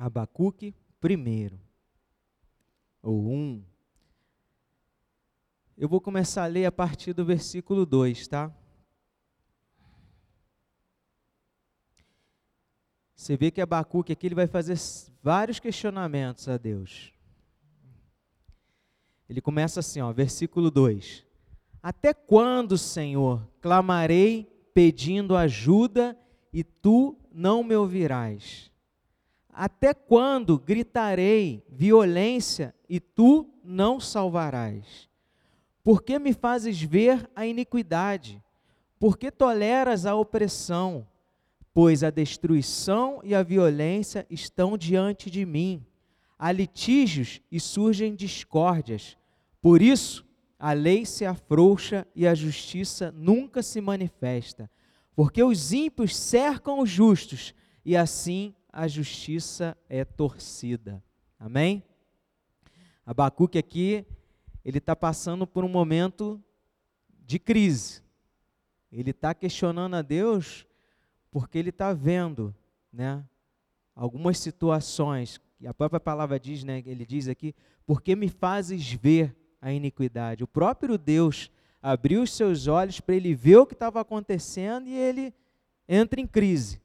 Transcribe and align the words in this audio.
Abacuque 0.00 0.74
primeiro, 0.98 1.60
ou 3.02 3.30
um. 3.30 3.62
Eu 5.76 5.90
vou 5.90 6.00
começar 6.00 6.44
a 6.44 6.46
ler 6.46 6.64
a 6.64 6.72
partir 6.72 7.12
do 7.12 7.22
versículo 7.22 7.84
2, 7.84 8.26
tá? 8.26 8.50
Você 13.14 13.36
vê 13.36 13.50
que 13.50 13.60
Abacuque 13.60 14.14
aqui 14.14 14.26
ele 14.26 14.34
vai 14.34 14.46
fazer 14.46 14.78
vários 15.22 15.60
questionamentos 15.60 16.48
a 16.48 16.56
Deus. 16.56 17.12
Ele 19.28 19.42
começa 19.42 19.80
assim, 19.80 20.00
ó, 20.00 20.10
versículo 20.12 20.70
2: 20.70 21.26
Até 21.82 22.14
quando, 22.14 22.78
Senhor, 22.78 23.46
clamarei 23.60 24.44
pedindo 24.72 25.36
ajuda 25.36 26.18
e 26.50 26.64
tu 26.64 27.18
não 27.30 27.62
me 27.62 27.76
ouvirás? 27.76 28.69
Até 29.62 29.92
quando 29.92 30.58
gritarei 30.58 31.62
violência 31.68 32.74
e 32.88 32.98
tu 32.98 33.46
não 33.62 34.00
salvarás? 34.00 35.06
Por 35.84 36.02
que 36.02 36.18
me 36.18 36.32
fazes 36.32 36.80
ver 36.80 37.28
a 37.36 37.44
iniquidade? 37.44 38.42
Por 38.98 39.18
que 39.18 39.30
toleras 39.30 40.06
a 40.06 40.14
opressão? 40.14 41.06
Pois 41.74 42.02
a 42.02 42.08
destruição 42.08 43.20
e 43.22 43.34
a 43.34 43.42
violência 43.42 44.26
estão 44.30 44.78
diante 44.78 45.30
de 45.30 45.44
mim. 45.44 45.84
Há 46.38 46.50
litígios 46.52 47.42
e 47.52 47.60
surgem 47.60 48.14
discórdias. 48.14 49.18
Por 49.60 49.82
isso, 49.82 50.26
a 50.58 50.72
lei 50.72 51.04
se 51.04 51.26
afrouxa 51.26 52.06
e 52.16 52.26
a 52.26 52.34
justiça 52.34 53.12
nunca 53.14 53.62
se 53.62 53.78
manifesta. 53.82 54.70
Porque 55.14 55.42
os 55.42 55.70
ímpios 55.70 56.16
cercam 56.16 56.78
os 56.78 56.88
justos 56.88 57.54
e 57.84 57.94
assim 57.94 58.54
a 58.72 58.86
justiça 58.86 59.76
é 59.88 60.04
torcida. 60.04 61.02
Amém? 61.38 61.82
Abacuque 63.04 63.58
aqui, 63.58 64.04
ele 64.64 64.78
está 64.78 64.94
passando 64.94 65.46
por 65.46 65.64
um 65.64 65.68
momento 65.68 66.42
de 67.26 67.38
crise. 67.38 68.02
Ele 68.92 69.10
está 69.10 69.34
questionando 69.34 69.94
a 69.94 70.02
Deus 70.02 70.66
porque 71.30 71.58
ele 71.58 71.70
está 71.70 71.92
vendo, 71.92 72.54
né, 72.92 73.24
algumas 73.94 74.38
situações. 74.38 75.40
E 75.60 75.66
a 75.66 75.74
própria 75.74 76.00
palavra 76.00 76.38
diz, 76.38 76.64
né, 76.64 76.82
ele 76.86 77.06
diz 77.06 77.28
aqui, 77.28 77.54
porque 77.86 78.16
me 78.16 78.28
fazes 78.28 78.92
ver 78.92 79.36
a 79.60 79.72
iniquidade. 79.72 80.42
O 80.42 80.48
próprio 80.48 80.98
Deus 80.98 81.50
abriu 81.82 82.22
os 82.22 82.32
seus 82.32 82.66
olhos 82.66 83.00
para 83.00 83.14
ele 83.14 83.34
ver 83.34 83.58
o 83.58 83.66
que 83.66 83.74
estava 83.74 84.00
acontecendo 84.00 84.88
e 84.88 84.94
ele 84.94 85.34
entra 85.88 86.20
em 86.20 86.26
crise. 86.26 86.80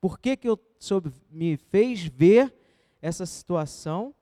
Por 0.00 0.18
que, 0.18 0.36
que 0.36 0.48
eu 0.48 0.58
soube, 0.78 1.12
me 1.30 1.56
fez 1.56 2.04
ver 2.04 2.54
essa 3.02 3.26
situação 3.26 4.14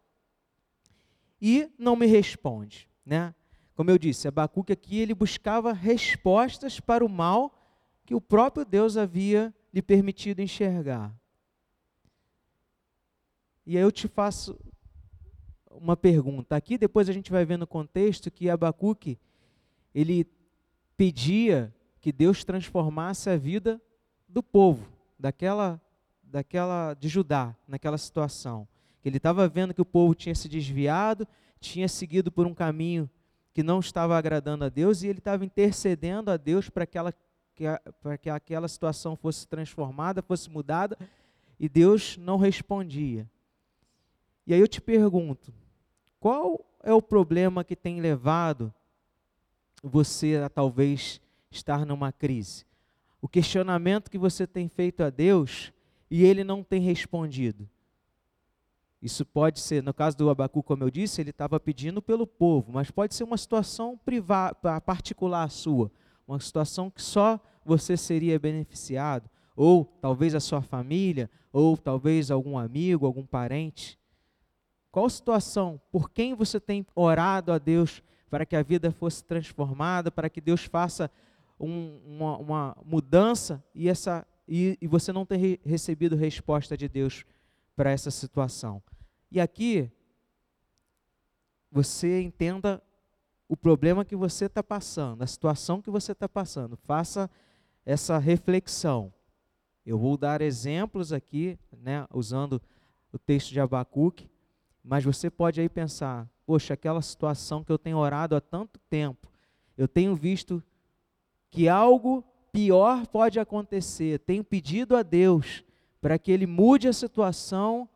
e 1.41 1.71
não 1.79 1.95
me 1.95 2.07
responde? 2.07 2.89
Né? 3.07 3.35
Como 3.75 3.91
eu 3.91 3.97
disse, 3.97 4.27
Abacuque 4.27 4.73
aqui 4.73 4.99
ele 4.99 5.15
buscava 5.15 5.73
respostas 5.73 6.81
para 6.81 7.05
o 7.05 7.09
mal 7.09 7.55
que 8.05 8.15
o 8.15 8.21
próprio 8.21 8.65
Deus 8.65 8.97
havia 8.97 9.55
lhe 9.73 9.81
permitido 9.81 10.41
enxergar. 10.41 11.15
E 13.65 13.77
aí 13.77 13.83
eu 13.83 13.93
te 13.93 14.09
faço 14.09 14.59
uma 15.71 15.97
pergunta. 15.97 16.57
Aqui 16.57 16.77
depois 16.77 17.09
a 17.09 17.13
gente 17.13 17.31
vai 17.31 17.45
ver 17.45 17.57
no 17.57 17.67
contexto 17.67 18.31
que 18.31 18.51
Abacuque 18.51 19.19
ele 19.95 20.27
pedia 20.97 21.73
que 22.01 22.11
Deus 22.11 22.43
transformasse 22.43 23.31
a 23.31 23.37
vida 23.37 23.81
do 24.29 24.43
povo 24.43 24.98
daquela, 25.19 25.81
daquela 26.23 26.95
de 26.95 27.09
Judá, 27.09 27.55
naquela 27.67 27.99
situação. 27.99 28.69
Ele 29.05 29.17
estava 29.17 29.49
vendo 29.49 29.75
que 29.75 29.83
o 29.83 29.87
povo 29.87 30.15
tinha 30.15 30.35
se 30.35 30.49
desviado, 30.49 31.27
tinha 31.61 31.89
seguido 31.89 32.31
por 32.31 32.47
um 32.47 32.55
caminho 32.55 33.11
que 33.53 33.63
não 33.63 33.81
estava 33.81 34.17
agradando 34.17 34.65
a 34.65 34.69
Deus 34.69 35.03
e 35.03 35.09
ele 35.09 35.19
estava 35.19 35.45
intercedendo 35.45 36.31
a 36.31 36.37
Deus 36.37 36.71
para 36.71 36.87
que, 36.87 36.97
ela, 36.97 37.13
que, 37.55 37.65
para 38.01 38.17
que 38.17 38.31
aquela 38.31 38.69
situação 38.69 39.17
fosse 39.17 39.49
transformada, 39.49 40.23
fosse 40.23 40.49
mudada, 40.49 40.97
e 41.59 41.69
Deus 41.69 42.17
não 42.17 42.37
respondia. 42.37 43.29
E 44.47 44.55
aí 44.55 44.61
eu 44.61 44.69
te 44.69 44.81
pergunto, 44.81 45.53
qual 46.21 46.65
é 46.83 46.93
o 46.93 47.03
problema 47.03 47.65
que 47.65 47.75
tem 47.75 48.01
levado 48.01 48.73
você 49.83 50.37
a 50.37 50.49
talvez 50.49 51.21
estar 51.51 51.85
numa 51.85 52.13
crise? 52.13 52.68
O 53.21 53.29
questionamento 53.29 54.11
que 54.11 54.19
você 54.19 54.47
tem 54.47 54.69
feito 54.69 55.03
a 55.03 55.11
Deus 55.11 55.73
e 56.11 56.25
ele 56.25 56.45
não 56.45 56.63
tem 56.63 56.81
respondido. 56.81 57.69
Isso 59.01 59.25
pode 59.25 59.61
ser, 59.61 59.83
no 59.83 59.95
caso 59.95 60.17
do 60.17 60.29
Abacu, 60.29 60.63
como 60.63 60.83
eu 60.83 60.91
disse, 60.91 61.21
ele 61.21 61.31
estava 61.31 61.61
pedindo 61.61 62.03
pelo 62.03 62.27
povo, 62.27 62.73
mas 62.73 62.91
pode 62.91 63.15
ser 63.15 63.25
uma 63.25 63.37
situação 63.37 63.97
privada, 63.97 64.81
particular 64.81 65.49
sua, 65.51 65.91
uma 66.27 66.41
situação 66.41 66.91
que 66.91 67.01
só 67.01 67.41
você 67.65 67.97
seria 67.97 68.39
beneficiado, 68.39 69.31
ou 69.55 69.85
talvez 69.85 70.35
a 70.35 70.41
sua 70.41 70.63
família, 70.63 71.31
ou 71.53 71.77
talvez 71.77 72.31
algum 72.31 72.59
amigo, 72.59 73.07
algum 73.07 73.25
parente. 73.25 73.99
Qual 74.91 75.09
situação? 75.09 75.81
Por 75.93 76.11
quem 76.11 76.35
você 76.35 76.59
tem 76.59 76.85
orado 76.95 77.53
a 77.53 77.59
Deus 77.59 78.03
para 78.29 78.45
que 78.45 78.57
a 78.57 78.63
vida 78.63 78.91
fosse 78.91 79.23
transformada, 79.23 80.11
para 80.11 80.29
que 80.29 80.41
Deus 80.41 80.65
faça 80.65 81.11
um, 81.59 82.01
uma, 82.07 82.37
uma, 82.39 82.77
mudança 82.85 83.63
e, 83.75 83.89
essa, 83.89 84.27
e, 84.47 84.79
e 84.81 84.87
você 84.87 85.13
não 85.13 85.27
ter 85.27 85.61
recebido 85.65 86.17
resposta 86.17 86.77
de 86.77 86.89
Deus 86.89 87.25
para 87.75 87.91
essa 87.91 88.11
situação. 88.11 88.83
E 89.31 89.41
aqui, 89.41 89.91
você 91.71 92.23
entenda 92.23 92.83
o 93.49 93.57
problema 93.57 94.05
que 94.05 94.17
você 94.17 94.47
está 94.47 94.63
passando, 94.63 95.23
a 95.23 95.27
situação 95.27 95.81
que 95.81 95.91
você 95.91 96.13
está 96.13 96.29
passando. 96.29 96.77
Faça 96.77 97.31
essa 97.85 98.19
reflexão. 98.19 99.13
Eu 99.85 99.99
vou 99.99 100.17
dar 100.17 100.43
exemplos 100.43 101.13
aqui, 101.13 101.59
né, 101.73 102.07
usando 102.13 102.61
o 103.13 103.19
texto 103.19 103.51
de 103.51 103.61
Abacuque, 103.61 104.29
mas 104.85 105.05
você 105.05 105.31
pode 105.31 105.61
aí 105.61 105.69
pensar: 105.69 106.29
poxa, 106.45 106.75
aquela 106.75 107.01
situação 107.01 107.65
que 107.65 107.73
eu 107.73 107.79
tenho 107.79 107.97
orado 107.97 108.37
há 108.37 108.41
tanto 108.41 108.79
tempo, 108.91 109.29
eu 109.77 109.89
tenho 109.89 110.15
visto 110.15 110.63
que 111.51 111.69
algo 111.69 112.25
pior 112.53 113.07
pode 113.07 113.39
acontecer. 113.39 114.19
Tenho 114.21 114.45
pedido 114.45 114.97
a 114.97 115.03
Deus 115.03 115.65
para 116.01 116.19
que 116.19 116.31
Ele 116.31 116.47
mude 116.47 116.89
a 116.89 116.93
situação 116.93 117.89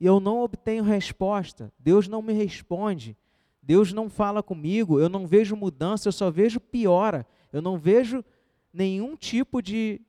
e 0.00 0.06
eu 0.06 0.20
não 0.20 0.40
obtenho 0.40 0.84
resposta. 0.84 1.72
Deus 1.78 2.08
não 2.08 2.22
me 2.22 2.32
responde. 2.32 3.16
Deus 3.62 3.92
não 3.92 4.08
fala 4.08 4.42
comigo. 4.42 4.98
Eu 4.98 5.08
não 5.08 5.26
vejo 5.26 5.56
mudança, 5.56 6.08
eu 6.08 6.12
só 6.12 6.30
vejo 6.30 6.60
piora. 6.60 7.26
Eu 7.52 7.60
não 7.60 7.78
vejo 7.78 8.24
nenhum 8.72 9.16
tipo 9.16 9.60
de, 9.60 10.00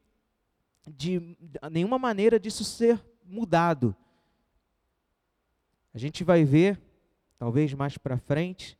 de 0.87 1.35
nenhuma 1.71 1.97
maneira 1.97 2.39
disso 2.39 2.63
ser 2.63 3.03
mudado. 3.25 3.95
A 5.93 5.97
gente 5.97 6.23
vai 6.23 6.45
ver, 6.45 6.79
talvez 7.37 7.73
mais 7.73 7.97
para 7.97 8.17
frente, 8.17 8.78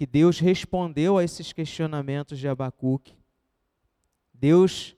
que 0.00 0.06
Deus 0.06 0.38
respondeu 0.38 1.18
a 1.18 1.24
esses 1.24 1.52
questionamentos 1.52 2.38
de 2.38 2.48
Abacuque. 2.48 3.14
Deus 4.32 4.96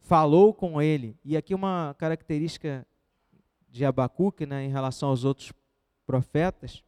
falou 0.00 0.52
com 0.52 0.82
ele. 0.82 1.16
E 1.24 1.36
aqui 1.36 1.54
uma 1.54 1.94
característica 1.96 2.84
de 3.68 3.84
Abacuque, 3.84 4.46
né, 4.46 4.64
em 4.64 4.68
relação 4.68 5.10
aos 5.10 5.24
outros 5.24 5.52
profetas, 6.04 6.82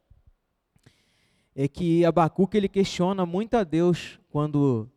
é 1.55 1.65
que 1.65 2.03
Abacuque 2.03 2.57
ele 2.57 2.67
questiona 2.67 3.25
muito 3.25 3.53
a 3.55 3.63
Deus 3.63 4.19
quando 4.29 4.89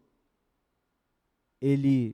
ele 1.61 2.13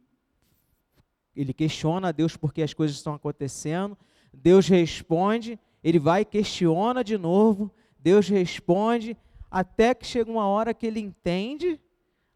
ele 1.34 1.54
questiona 1.54 2.08
a 2.08 2.12
Deus 2.12 2.36
porque 2.36 2.60
as 2.60 2.74
coisas 2.74 2.98
estão 2.98 3.14
acontecendo. 3.14 3.96
Deus 4.30 4.68
responde, 4.68 5.58
ele 5.82 5.98
vai 5.98 6.20
e 6.20 6.26
questiona 6.26 7.02
de 7.02 7.16
novo. 7.16 7.72
Deus 7.98 8.28
responde, 8.28 9.16
até 9.54 9.94
que 9.94 10.04
chega 10.04 10.28
uma 10.28 10.48
hora 10.48 10.74
que 10.74 10.84
ele 10.84 10.98
entende 10.98 11.80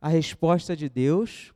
a 0.01 0.07
resposta 0.07 0.77
de 0.77 0.89
Deus, 0.89 1.53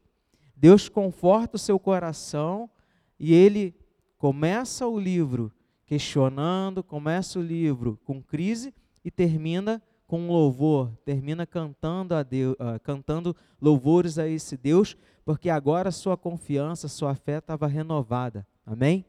Deus 0.57 0.89
conforta 0.89 1.55
o 1.55 1.59
seu 1.59 1.79
coração 1.79 2.69
e 3.17 3.33
ele 3.33 3.73
começa 4.19 4.89
o 4.89 4.99
livro 4.99 5.53
questionando, 5.87 6.83
começa 6.83 7.39
o 7.39 7.43
livro 7.43 7.97
com 8.05 8.21
crise 8.21 8.75
e 9.05 9.11
termina 9.11 9.81
com 10.05 10.27
louvor, 10.27 10.91
termina 11.05 11.47
cantando 11.47 12.17
a 12.17 12.25
Deus, 12.25 12.57
uh, 12.57 12.81
cantando 12.83 13.37
louvores 13.61 14.19
a 14.19 14.27
esse 14.27 14.57
Deus, 14.57 14.97
porque 15.25 15.49
agora 15.49 15.93
sua 15.93 16.17
confiança, 16.17 16.89
sua 16.89 17.15
fé 17.15 17.39
estava 17.39 17.69
renovada. 17.69 18.45
Amém? 18.67 19.05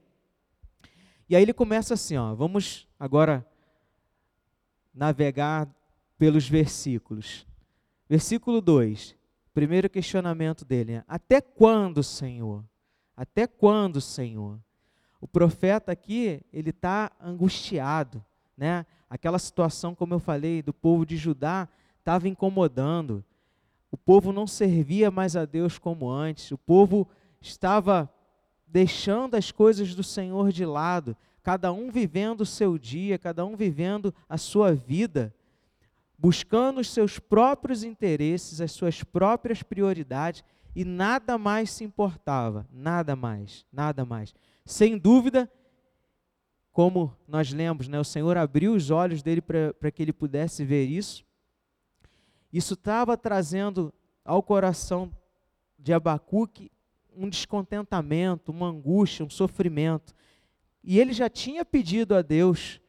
E 1.27 1.35
aí 1.35 1.41
ele 1.41 1.51
começa 1.51 1.95
assim, 1.95 2.15
ó, 2.15 2.35
vamos 2.35 2.87
agora 2.99 3.43
navegar 4.93 5.67
pelos 6.23 6.47
versículos. 6.47 7.45
Versículo 8.07 8.61
2, 8.61 9.13
primeiro 9.53 9.89
questionamento 9.89 10.63
dele 10.63 10.93
é: 10.93 11.03
Até 11.05 11.41
quando, 11.41 12.01
Senhor? 12.01 12.63
Até 13.13 13.45
quando, 13.45 13.99
Senhor? 13.99 14.57
O 15.19 15.27
profeta 15.27 15.91
aqui, 15.91 16.39
ele 16.53 16.69
está 16.69 17.11
angustiado, 17.19 18.23
né? 18.55 18.85
Aquela 19.09 19.37
situação, 19.37 19.93
como 19.93 20.13
eu 20.13 20.19
falei, 20.19 20.61
do 20.61 20.71
povo 20.73 21.05
de 21.05 21.17
Judá 21.17 21.67
estava 21.99 22.29
incomodando. 22.29 23.21
O 23.91 23.97
povo 23.97 24.31
não 24.31 24.47
servia 24.47 25.11
mais 25.11 25.35
a 25.35 25.43
Deus 25.43 25.77
como 25.77 26.09
antes. 26.09 26.51
O 26.51 26.57
povo 26.57 27.05
estava 27.41 28.09
deixando 28.65 29.35
as 29.35 29.51
coisas 29.51 29.93
do 29.93 30.03
Senhor 30.03 30.53
de 30.53 30.65
lado, 30.65 31.17
cada 31.43 31.73
um 31.73 31.91
vivendo 31.91 32.39
o 32.41 32.45
seu 32.45 32.77
dia, 32.77 33.19
cada 33.19 33.45
um 33.45 33.57
vivendo 33.57 34.15
a 34.29 34.37
sua 34.37 34.73
vida, 34.73 35.35
buscando 36.23 36.79
os 36.79 36.89
seus 36.89 37.19
próprios 37.19 37.83
interesses, 37.83 38.61
as 38.61 38.71
suas 38.71 39.03
próprias 39.03 39.61
prioridades 39.61 40.41
e 40.73 40.85
nada 40.85 41.37
mais 41.37 41.69
se 41.69 41.83
importava, 41.83 42.65
nada 42.71 43.13
mais, 43.13 43.65
nada 43.69 44.05
mais. 44.05 44.33
Sem 44.65 44.97
dúvida, 44.97 45.51
como 46.71 47.13
nós 47.27 47.51
lemos, 47.51 47.89
né, 47.89 47.99
o 47.99 48.05
Senhor 48.05 48.37
abriu 48.37 48.73
os 48.73 48.89
olhos 48.89 49.21
dele 49.21 49.41
para 49.41 49.91
que 49.91 50.01
ele 50.01 50.13
pudesse 50.13 50.63
ver 50.63 50.85
isso. 50.85 51.25
Isso 52.53 52.75
estava 52.75 53.17
trazendo 53.17 53.93
ao 54.23 54.41
coração 54.41 55.11
de 55.77 55.91
Abacuque 55.91 56.71
um 57.13 57.27
descontentamento, 57.27 58.49
uma 58.49 58.67
angústia, 58.67 59.25
um 59.25 59.29
sofrimento. 59.29 60.15
E 60.81 61.01
ele 61.01 61.11
já 61.11 61.29
tinha 61.29 61.65
pedido 61.65 62.15
a 62.15 62.21
Deus 62.21 62.79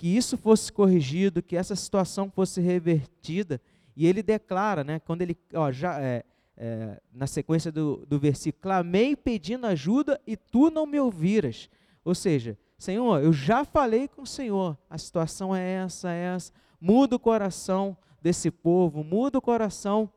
que 0.00 0.08
isso 0.08 0.38
fosse 0.38 0.72
corrigido, 0.72 1.42
que 1.42 1.54
essa 1.54 1.76
situação 1.76 2.30
fosse 2.30 2.58
revertida. 2.58 3.60
E 3.94 4.06
ele 4.06 4.22
declara, 4.22 4.82
né, 4.82 4.98
quando 4.98 5.20
ele, 5.20 5.36
ó, 5.52 5.70
já, 5.70 6.00
é, 6.00 6.24
é, 6.56 6.98
na 7.12 7.26
sequência 7.26 7.70
do, 7.70 8.06
do 8.06 8.18
versículo, 8.18 8.62
clamei 8.62 9.14
pedindo 9.14 9.66
ajuda 9.66 10.18
e 10.26 10.38
tu 10.38 10.70
não 10.70 10.86
me 10.86 10.98
ouviras. 10.98 11.68
Ou 12.02 12.14
seja, 12.14 12.56
Senhor, 12.78 13.22
eu 13.22 13.30
já 13.30 13.62
falei 13.62 14.08
com 14.08 14.22
o 14.22 14.26
Senhor, 14.26 14.74
a 14.88 14.96
situação 14.96 15.54
é 15.54 15.70
essa, 15.70 16.10
é 16.10 16.34
essa. 16.34 16.50
Muda 16.80 17.16
o 17.16 17.20
coração 17.20 17.94
desse 18.22 18.50
povo, 18.50 19.04
muda 19.04 19.36
o 19.36 19.42
coração 19.42 20.10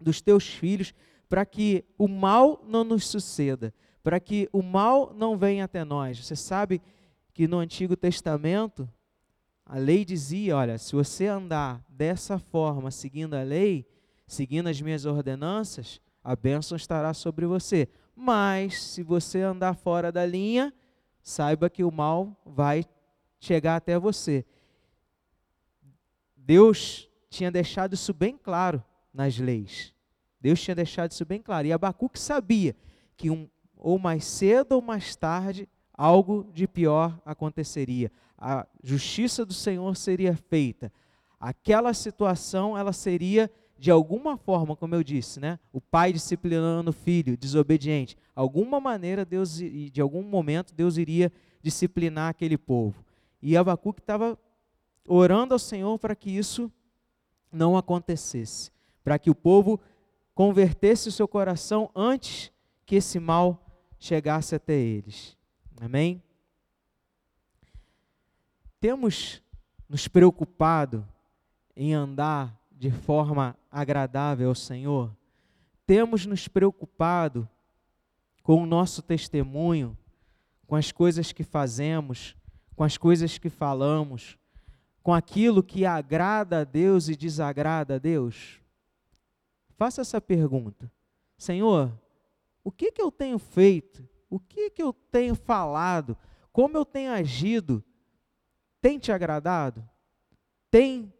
dos 0.00 0.20
teus 0.20 0.46
filhos, 0.46 0.94
para 1.28 1.44
que 1.44 1.84
o 1.98 2.06
mal 2.06 2.64
não 2.64 2.84
nos 2.84 3.08
suceda, 3.08 3.74
para 4.04 4.20
que 4.20 4.48
o 4.52 4.62
mal 4.62 5.12
não 5.16 5.36
venha 5.36 5.64
até 5.64 5.84
nós. 5.84 6.24
Você 6.24 6.36
sabe 6.36 6.80
que 7.34 7.48
no 7.48 7.58
Antigo 7.58 7.96
Testamento, 7.96 8.88
a 9.70 9.78
lei 9.78 10.04
dizia: 10.04 10.56
olha, 10.56 10.76
se 10.78 10.96
você 10.96 11.26
andar 11.26 11.80
dessa 11.88 12.40
forma, 12.40 12.90
seguindo 12.90 13.34
a 13.34 13.42
lei, 13.44 13.86
seguindo 14.26 14.68
as 14.68 14.80
minhas 14.80 15.04
ordenanças, 15.04 16.00
a 16.24 16.34
bênção 16.34 16.74
estará 16.74 17.14
sobre 17.14 17.46
você. 17.46 17.88
Mas, 18.16 18.82
se 18.82 19.04
você 19.04 19.42
andar 19.42 19.74
fora 19.74 20.10
da 20.10 20.26
linha, 20.26 20.74
saiba 21.22 21.70
que 21.70 21.84
o 21.84 21.90
mal 21.92 22.36
vai 22.44 22.84
chegar 23.38 23.76
até 23.76 23.96
você. 23.96 24.44
Deus 26.36 27.08
tinha 27.28 27.48
deixado 27.48 27.94
isso 27.94 28.12
bem 28.12 28.36
claro 28.36 28.82
nas 29.14 29.38
leis. 29.38 29.94
Deus 30.40 30.60
tinha 30.60 30.74
deixado 30.74 31.12
isso 31.12 31.24
bem 31.24 31.40
claro. 31.40 31.68
E 31.68 31.72
Abacuque 31.72 32.18
sabia 32.18 32.74
que 33.16 33.30
um, 33.30 33.48
ou 33.76 34.00
mais 34.00 34.24
cedo 34.24 34.72
ou 34.72 34.82
mais 34.82 35.14
tarde 35.14 35.68
algo 36.00 36.46
de 36.54 36.66
pior 36.66 37.20
aconteceria. 37.26 38.10
A 38.38 38.66
justiça 38.82 39.44
do 39.44 39.52
Senhor 39.52 39.94
seria 39.94 40.34
feita. 40.34 40.90
Aquela 41.38 41.92
situação 41.92 42.76
ela 42.76 42.90
seria 42.90 43.50
de 43.78 43.90
alguma 43.90 44.38
forma, 44.38 44.74
como 44.74 44.94
eu 44.94 45.02
disse, 45.02 45.38
né? 45.38 45.58
O 45.70 45.78
pai 45.78 46.10
disciplinando 46.10 46.88
o 46.88 46.94
filho 46.94 47.36
desobediente. 47.36 48.16
Alguma 48.34 48.80
maneira 48.80 49.26
Deus 49.26 49.58
de 49.58 50.00
algum 50.00 50.22
momento 50.22 50.72
Deus 50.74 50.96
iria 50.96 51.30
disciplinar 51.62 52.30
aquele 52.30 52.56
povo. 52.56 53.04
E 53.42 53.54
Abacuque 53.54 54.00
estava 54.00 54.38
orando 55.06 55.52
ao 55.52 55.58
Senhor 55.58 55.98
para 55.98 56.16
que 56.16 56.30
isso 56.30 56.72
não 57.52 57.76
acontecesse, 57.76 58.70
para 59.04 59.18
que 59.18 59.28
o 59.28 59.34
povo 59.34 59.78
convertesse 60.34 61.10
o 61.10 61.12
seu 61.12 61.28
coração 61.28 61.90
antes 61.94 62.50
que 62.86 62.96
esse 62.96 63.20
mal 63.20 63.66
chegasse 63.98 64.54
até 64.54 64.72
eles. 64.72 65.38
Amém? 65.80 66.22
Temos 68.78 69.42
nos 69.88 70.06
preocupado 70.06 71.08
em 71.74 71.94
andar 71.94 72.54
de 72.70 72.90
forma 72.90 73.56
agradável 73.70 74.50
ao 74.50 74.54
Senhor? 74.54 75.16
Temos 75.86 76.26
nos 76.26 76.46
preocupado 76.46 77.48
com 78.42 78.62
o 78.62 78.66
nosso 78.66 79.00
testemunho, 79.00 79.96
com 80.66 80.76
as 80.76 80.92
coisas 80.92 81.32
que 81.32 81.42
fazemos, 81.42 82.36
com 82.76 82.84
as 82.84 82.98
coisas 82.98 83.38
que 83.38 83.48
falamos, 83.48 84.36
com 85.02 85.14
aquilo 85.14 85.62
que 85.62 85.86
agrada 85.86 86.60
a 86.60 86.64
Deus 86.64 87.08
e 87.08 87.16
desagrada 87.16 87.94
a 87.94 87.98
Deus? 87.98 88.60
Faça 89.78 90.02
essa 90.02 90.20
pergunta. 90.20 90.92
Senhor, 91.38 91.90
o 92.62 92.70
que, 92.70 92.92
que 92.92 93.00
eu 93.00 93.10
tenho 93.10 93.38
feito? 93.38 94.09
O 94.30 94.38
que, 94.38 94.70
que 94.70 94.82
eu 94.82 94.92
tenho 94.92 95.34
falado? 95.34 96.16
Como 96.52 96.76
eu 96.78 96.84
tenho 96.84 97.12
agido? 97.12 97.84
Tem 98.80 98.98
te 98.98 99.10
agradado? 99.10 99.86
Tem 100.70 101.12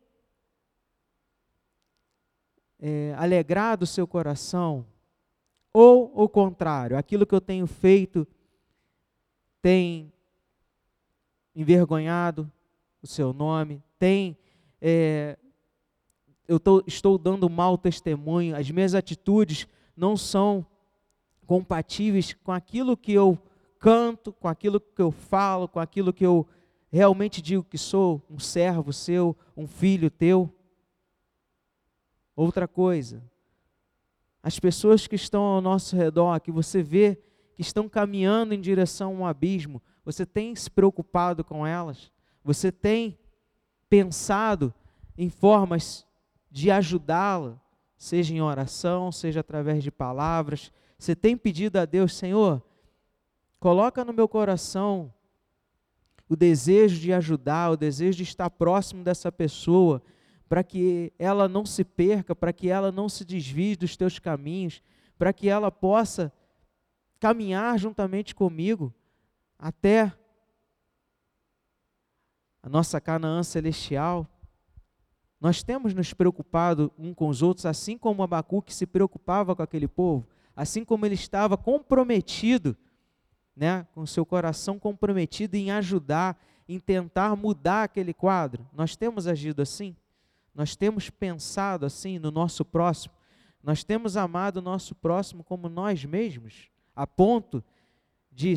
é, 2.79 3.13
alegrado 3.19 3.83
o 3.83 3.87
seu 3.87 4.07
coração? 4.07 4.87
Ou 5.73 6.13
o 6.15 6.29
contrário, 6.29 6.97
aquilo 6.97 7.27
que 7.27 7.35
eu 7.35 7.41
tenho 7.41 7.67
feito 7.67 8.27
tem 9.61 10.13
envergonhado 11.55 12.51
o 13.03 13.07
seu 13.07 13.33
nome, 13.33 13.83
tem 13.99 14.37
é, 14.81 15.37
eu 16.49 16.59
tô, 16.59 16.83
estou 16.87 17.17
dando 17.17 17.49
mau 17.49 17.79
testemunho, 17.79 18.57
as 18.57 18.69
minhas 18.71 18.95
atitudes 18.95 19.69
não 19.97 20.17
são 20.17 20.67
compatíveis 21.51 22.33
com 22.33 22.53
aquilo 22.53 22.97
que 22.97 23.13
eu 23.13 23.37
canto, 23.81 24.33
com 24.33 24.47
aquilo 24.47 24.79
que 24.79 25.03
eu 25.03 25.11
falo, 25.11 25.67
com 25.67 25.81
aquilo 25.81 26.13
que 26.13 26.25
eu 26.25 26.47
realmente 26.93 27.43
digo 27.43 27.65
que 27.65 27.77
sou 27.77 28.25
um 28.31 28.39
servo 28.39 28.93
seu, 28.93 29.37
um 29.57 29.67
filho 29.67 30.13
teu. 30.13 30.49
Outra 32.37 32.69
coisa, 32.69 33.21
as 34.41 34.61
pessoas 34.61 35.09
que 35.09 35.17
estão 35.17 35.43
ao 35.43 35.61
nosso 35.61 35.97
redor, 35.97 36.39
que 36.39 36.53
você 36.53 36.85
vê 36.85 37.19
que 37.57 37.63
estão 37.63 37.89
caminhando 37.89 38.55
em 38.55 38.61
direção 38.61 39.11
a 39.11 39.15
um 39.17 39.27
abismo, 39.27 39.83
você 40.05 40.25
tem 40.25 40.55
se 40.55 40.71
preocupado 40.71 41.43
com 41.43 41.67
elas? 41.67 42.13
Você 42.45 42.71
tem 42.71 43.19
pensado 43.89 44.73
em 45.19 45.29
formas 45.29 46.07
de 46.49 46.71
ajudá-la, 46.71 47.61
seja 47.99 48.33
em 48.33 48.41
oração, 48.41 49.11
seja 49.11 49.41
através 49.41 49.83
de 49.83 49.91
palavras. 49.91 50.71
Você 51.01 51.17
tem 51.17 51.35
pedido 51.35 51.79
a 51.79 51.87
Deus, 51.87 52.15
Senhor, 52.15 52.63
coloca 53.59 54.05
no 54.05 54.13
meu 54.13 54.29
coração 54.29 55.11
o 56.29 56.37
desejo 56.37 57.01
de 57.01 57.11
ajudar, 57.11 57.71
o 57.71 57.77
desejo 57.77 58.19
de 58.19 58.25
estar 58.25 58.51
próximo 58.51 59.03
dessa 59.03 59.33
pessoa, 59.33 60.03
para 60.47 60.63
que 60.63 61.11
ela 61.19 61.49
não 61.49 61.65
se 61.65 61.85
perca, 61.85 62.37
para 62.37 62.53
que 62.53 62.69
ela 62.69 62.93
não 62.93 63.09
se 63.09 63.25
desvie 63.25 63.77
dos 63.77 63.97
teus 63.97 64.19
caminhos, 64.19 64.83
para 65.17 65.33
que 65.33 65.49
ela 65.49 65.73
possa 65.73 66.31
caminhar 67.19 67.79
juntamente 67.79 68.35
comigo 68.35 68.93
até 69.59 70.13
a 72.63 72.69
nossa 72.69 73.01
Canaã 73.01 73.43
celestial. 73.43 74.29
Nós 75.41 75.63
temos 75.63 75.95
nos 75.95 76.13
preocupado 76.13 76.93
um 76.99 77.15
com 77.15 77.29
os 77.29 77.41
outros, 77.41 77.65
assim 77.65 77.97
como 77.97 78.23
Abacuque 78.23 78.75
se 78.75 78.87
preocupava 78.87 79.57
com 79.57 79.63
aquele 79.63 79.89
povo, 79.89 80.29
assim 80.61 80.85
como 80.85 81.07
ele 81.07 81.15
estava 81.15 81.57
comprometido, 81.57 82.77
né, 83.57 83.87
com 83.95 84.05
seu 84.05 84.27
coração 84.27 84.79
comprometido 84.79 85.57
em 85.57 85.71
ajudar, 85.71 86.39
em 86.69 86.79
tentar 86.79 87.35
mudar 87.35 87.85
aquele 87.85 88.13
quadro. 88.13 88.69
Nós 88.71 88.95
temos 88.95 89.27
agido 89.27 89.63
assim? 89.63 89.97
Nós 90.55 90.77
temos 90.77 91.09
pensado 91.09 91.87
assim 91.87 92.19
no 92.19 92.31
nosso 92.31 92.63
próximo? 92.63 93.15
Nós 93.63 93.83
temos 93.83 94.19
amado 94.19 94.59
o 94.59 94.63
nosso 94.63 94.95
próximo 94.95 95.43
como 95.43 95.67
nós 95.67 96.05
mesmos, 96.05 96.69
a 96.95 97.07
ponto 97.07 97.65
de 98.31 98.55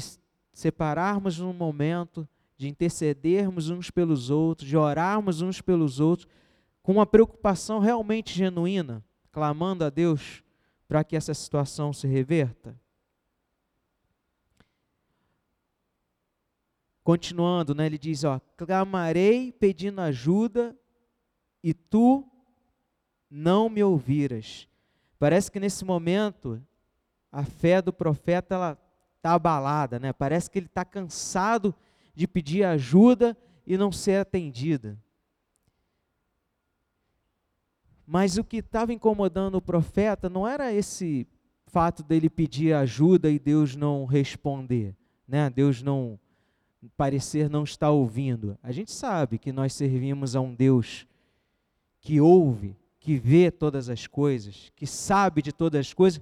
separarmos 0.52 1.40
um 1.40 1.54
momento, 1.54 2.28
de 2.58 2.68
intercedermos 2.68 3.70
uns 3.70 3.90
pelos 3.90 4.30
outros, 4.30 4.68
de 4.68 4.76
orarmos 4.76 5.42
uns 5.42 5.62
pelos 5.62 6.02
outros, 6.02 6.28
com 6.82 6.92
uma 6.92 7.06
preocupação 7.06 7.80
realmente 7.80 8.34
genuína, 8.34 9.02
clamando 9.32 9.86
a 9.86 9.90
Deus 9.90 10.43
para 10.94 11.04
que 11.04 11.16
essa 11.16 11.34
situação 11.34 11.92
se 11.92 12.06
reverta? 12.06 12.80
Continuando, 17.04 17.74
né, 17.74 17.88
ele 17.88 17.98
diz: 17.98 18.24
ó, 18.24 18.40
clamarei 18.56 19.52
pedindo 19.52 20.00
ajuda 20.02 20.78
e 21.64 21.74
tu 21.74 22.24
não 23.28 23.70
me 23.70 23.84
ouviras. 23.84 24.70
Parece 25.18 25.50
que 25.50 25.60
nesse 25.60 25.84
momento 25.84 26.64
a 27.32 27.44
fé 27.44 27.82
do 27.82 27.92
profeta 27.92 28.54
ela 28.54 28.78
está 29.18 29.34
abalada, 29.34 29.98
né? 29.98 30.14
Parece 30.14 30.48
que 30.48 30.60
ele 30.60 30.68
está 30.68 30.86
cansado 30.86 31.74
de 32.14 32.28
pedir 32.28 32.66
ajuda 32.66 33.36
e 33.66 33.78
não 33.78 33.92
ser 33.92 34.18
atendida. 34.18 34.96
Mas 38.06 38.38
o 38.38 38.44
que 38.44 38.58
estava 38.58 38.94
incomodando 38.94 39.56
o 39.56 39.62
profeta 39.62 40.30
não 40.30 40.48
era 40.48 40.74
esse 40.74 41.28
fato 41.68 42.04
dele 42.04 42.30
pedir 42.30 42.74
ajuda 42.74 43.30
e 43.30 43.40
Deus 43.40 43.76
não 43.76 44.06
responder, 44.06 44.96
né? 45.28 45.50
Deus 45.50 45.82
não 45.82 46.20
parecer 46.98 47.50
não 47.50 47.64
estar 47.64 47.92
ouvindo. 47.92 48.58
A 48.62 48.72
gente 48.72 48.92
sabe 48.92 49.38
que 49.38 49.52
nós 49.52 49.74
servimos 49.74 50.36
a 50.36 50.42
um 50.42 50.54
Deus 50.54 51.08
que 52.00 52.20
ouve, 52.20 52.76
que 53.00 53.18
vê 53.18 53.50
todas 53.50 53.90
as 53.90 54.06
coisas, 54.06 54.72
que 54.76 54.86
sabe 54.86 55.42
de 55.42 55.54
todas 55.54 55.80
as 55.80 55.94
coisas, 55.94 56.22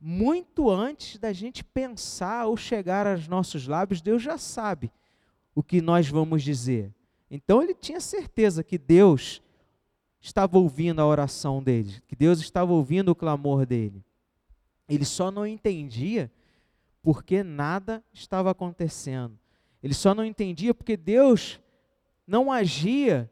muito 0.00 0.68
antes 0.68 1.18
da 1.18 1.32
gente 1.32 1.62
pensar 1.62 2.46
ou 2.46 2.56
chegar 2.56 3.06
aos 3.06 3.28
nossos 3.28 3.68
lábios, 3.68 4.00
Deus 4.00 4.22
já 4.22 4.36
sabe 4.36 4.90
o 5.54 5.62
que 5.62 5.80
nós 5.80 6.08
vamos 6.08 6.42
dizer. 6.42 6.92
Então 7.30 7.62
ele 7.62 7.74
tinha 7.74 8.00
certeza 8.00 8.64
que 8.64 8.76
Deus 8.76 9.40
estava 10.22 10.56
ouvindo 10.56 11.00
a 11.00 11.06
oração 11.06 11.60
dele, 11.60 12.00
que 12.06 12.14
Deus 12.14 12.40
estava 12.40 12.72
ouvindo 12.72 13.10
o 13.10 13.14
clamor 13.14 13.66
dele. 13.66 14.04
Ele 14.88 15.04
só 15.04 15.30
não 15.30 15.44
entendia 15.44 16.30
porque 17.02 17.42
nada 17.42 18.02
estava 18.12 18.50
acontecendo. 18.50 19.36
Ele 19.82 19.92
só 19.92 20.14
não 20.14 20.24
entendia 20.24 20.72
porque 20.72 20.96
Deus 20.96 21.60
não 22.24 22.52
agia 22.52 23.28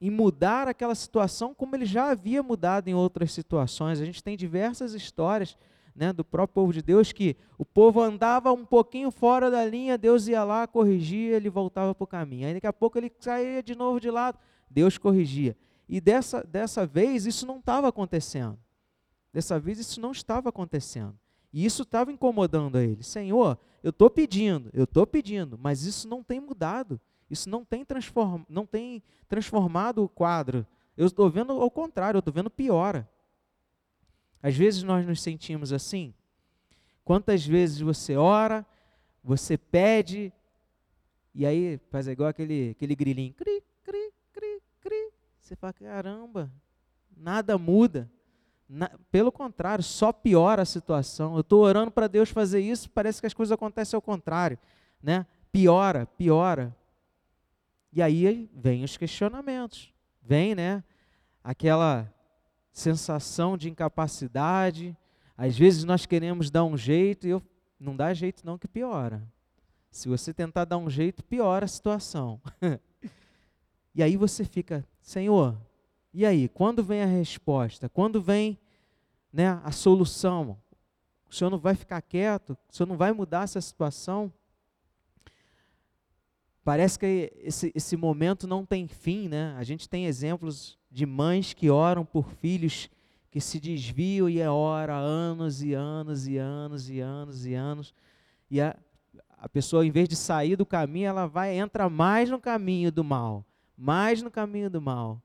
em 0.00 0.10
mudar 0.10 0.66
aquela 0.66 0.94
situação 0.94 1.54
como 1.54 1.76
ele 1.76 1.86
já 1.86 2.10
havia 2.10 2.42
mudado 2.42 2.88
em 2.88 2.94
outras 2.94 3.30
situações. 3.32 4.00
A 4.00 4.04
gente 4.04 4.24
tem 4.24 4.36
diversas 4.36 4.92
histórias 4.92 5.56
né, 5.94 6.12
do 6.12 6.24
próprio 6.24 6.54
povo 6.54 6.72
de 6.72 6.82
Deus 6.82 7.12
que 7.12 7.36
o 7.56 7.64
povo 7.64 8.00
andava 8.00 8.52
um 8.52 8.64
pouquinho 8.64 9.10
fora 9.10 9.50
da 9.50 9.64
linha, 9.64 9.98
Deus 9.98 10.26
ia 10.26 10.42
lá, 10.42 10.66
corrigia, 10.66 11.36
ele 11.36 11.50
voltava 11.50 11.94
para 11.94 12.04
o 12.04 12.08
caminho. 12.08 12.48
Aí 12.48 12.54
daqui 12.54 12.66
a 12.66 12.72
pouco 12.72 12.98
ele 12.98 13.12
saía 13.20 13.62
de 13.62 13.76
novo 13.76 14.00
de 14.00 14.10
lado, 14.10 14.38
Deus 14.70 14.96
corrigia. 14.96 15.56
E 15.88 16.00
dessa, 16.00 16.44
dessa 16.44 16.86
vez 16.86 17.26
isso 17.26 17.44
não 17.44 17.58
estava 17.58 17.88
acontecendo. 17.88 18.56
Dessa 19.32 19.58
vez 19.58 19.78
isso 19.78 20.00
não 20.00 20.12
estava 20.12 20.48
acontecendo. 20.48 21.18
E 21.52 21.64
isso 21.64 21.82
estava 21.82 22.12
incomodando 22.12 22.78
a 22.78 22.82
ele. 22.82 23.02
Senhor, 23.02 23.58
eu 23.82 23.90
estou 23.90 24.08
pedindo, 24.08 24.70
eu 24.72 24.84
estou 24.84 25.06
pedindo, 25.06 25.58
mas 25.58 25.82
isso 25.82 26.08
não 26.08 26.22
tem 26.22 26.38
mudado. 26.38 27.00
Isso 27.28 27.48
não 27.48 27.64
tem, 27.64 27.84
transform, 27.84 28.42
não 28.48 28.66
tem 28.66 29.02
transformado 29.28 30.02
o 30.02 30.08
quadro. 30.08 30.66
Eu 30.96 31.06
estou 31.06 31.28
vendo 31.30 31.52
ao 31.52 31.70
contrário, 31.70 32.18
eu 32.18 32.20
estou 32.20 32.34
vendo 32.34 32.50
piora. 32.50 33.08
Às 34.42 34.56
vezes 34.56 34.82
nós 34.82 35.06
nos 35.06 35.20
sentimos 35.20 35.72
assim. 35.72 36.14
Quantas 37.04 37.44
vezes 37.44 37.80
você 37.80 38.16
ora, 38.16 38.66
você 39.22 39.56
pede, 39.56 40.32
e 41.34 41.46
aí 41.46 41.78
faz 41.90 42.06
igual 42.08 42.28
aquele, 42.28 42.70
aquele 42.70 42.94
grilinho, 42.94 43.34
cri. 43.34 43.62
Você 45.50 45.56
fala, 45.56 45.72
caramba, 45.72 46.48
nada 47.16 47.58
muda. 47.58 48.08
Na, 48.68 48.88
pelo 49.10 49.32
contrário, 49.32 49.82
só 49.82 50.12
piora 50.12 50.62
a 50.62 50.64
situação. 50.64 51.34
Eu 51.34 51.40
estou 51.40 51.64
orando 51.64 51.90
para 51.90 52.06
Deus 52.06 52.30
fazer 52.30 52.60
isso, 52.60 52.88
parece 52.88 53.20
que 53.20 53.26
as 53.26 53.34
coisas 53.34 53.50
acontecem 53.50 53.96
ao 53.96 54.00
contrário. 54.00 54.56
Né? 55.02 55.26
Piora, 55.50 56.06
piora. 56.06 56.72
E 57.92 58.00
aí 58.00 58.48
vem 58.54 58.84
os 58.84 58.96
questionamentos. 58.96 59.92
Vem 60.22 60.54
né, 60.54 60.84
aquela 61.42 62.08
sensação 62.72 63.58
de 63.58 63.68
incapacidade. 63.68 64.96
Às 65.36 65.58
vezes 65.58 65.82
nós 65.82 66.06
queremos 66.06 66.48
dar 66.48 66.62
um 66.62 66.76
jeito 66.76 67.26
e 67.26 67.30
eu, 67.30 67.42
não 67.76 67.96
dá 67.96 68.14
jeito 68.14 68.46
não 68.46 68.56
que 68.56 68.68
piora. 68.68 69.20
Se 69.90 70.08
você 70.08 70.32
tentar 70.32 70.64
dar 70.64 70.78
um 70.78 70.88
jeito, 70.88 71.24
piora 71.24 71.64
a 71.64 71.68
situação. 71.68 72.40
e 73.92 74.00
aí 74.00 74.16
você 74.16 74.44
fica, 74.44 74.86
Senhor, 75.10 75.60
e 76.14 76.24
aí, 76.24 76.48
quando 76.48 76.84
vem 76.84 77.02
a 77.02 77.06
resposta? 77.06 77.88
Quando 77.88 78.22
vem 78.22 78.56
né, 79.32 79.60
a 79.64 79.72
solução? 79.72 80.56
O 81.28 81.34
senhor 81.34 81.50
não 81.50 81.58
vai 81.58 81.74
ficar 81.74 82.00
quieto? 82.00 82.56
O 82.70 82.76
senhor 82.76 82.86
não 82.86 82.96
vai 82.96 83.10
mudar 83.10 83.42
essa 83.42 83.60
situação? 83.60 84.32
Parece 86.62 86.96
que 86.96 87.32
esse, 87.38 87.72
esse 87.74 87.96
momento 87.96 88.46
não 88.46 88.64
tem 88.64 88.86
fim, 88.86 89.26
né? 89.28 89.52
A 89.58 89.64
gente 89.64 89.88
tem 89.88 90.06
exemplos 90.06 90.78
de 90.88 91.04
mães 91.04 91.52
que 91.52 91.68
oram 91.68 92.04
por 92.04 92.30
filhos 92.34 92.88
que 93.32 93.40
se 93.40 93.58
desviam 93.58 94.28
e 94.28 94.38
é 94.38 94.48
ora 94.48 94.94
anos 94.94 95.60
e 95.60 95.74
anos 95.74 96.28
e 96.28 96.36
anos 96.36 96.88
e 96.88 97.00
anos 97.00 97.46
e 97.46 97.54
anos. 97.54 97.92
E 98.48 98.60
a, 98.60 98.78
a 99.36 99.48
pessoa, 99.48 99.84
em 99.84 99.90
vez 99.90 100.08
de 100.08 100.14
sair 100.14 100.54
do 100.54 100.64
caminho, 100.64 101.08
ela 101.08 101.26
vai, 101.26 101.58
entra 101.58 101.90
mais 101.90 102.30
no 102.30 102.38
caminho 102.38 102.92
do 102.92 103.02
mal, 103.02 103.44
mais 103.80 104.20
no 104.20 104.30
caminho 104.30 104.68
do 104.68 104.80
mal 104.80 105.22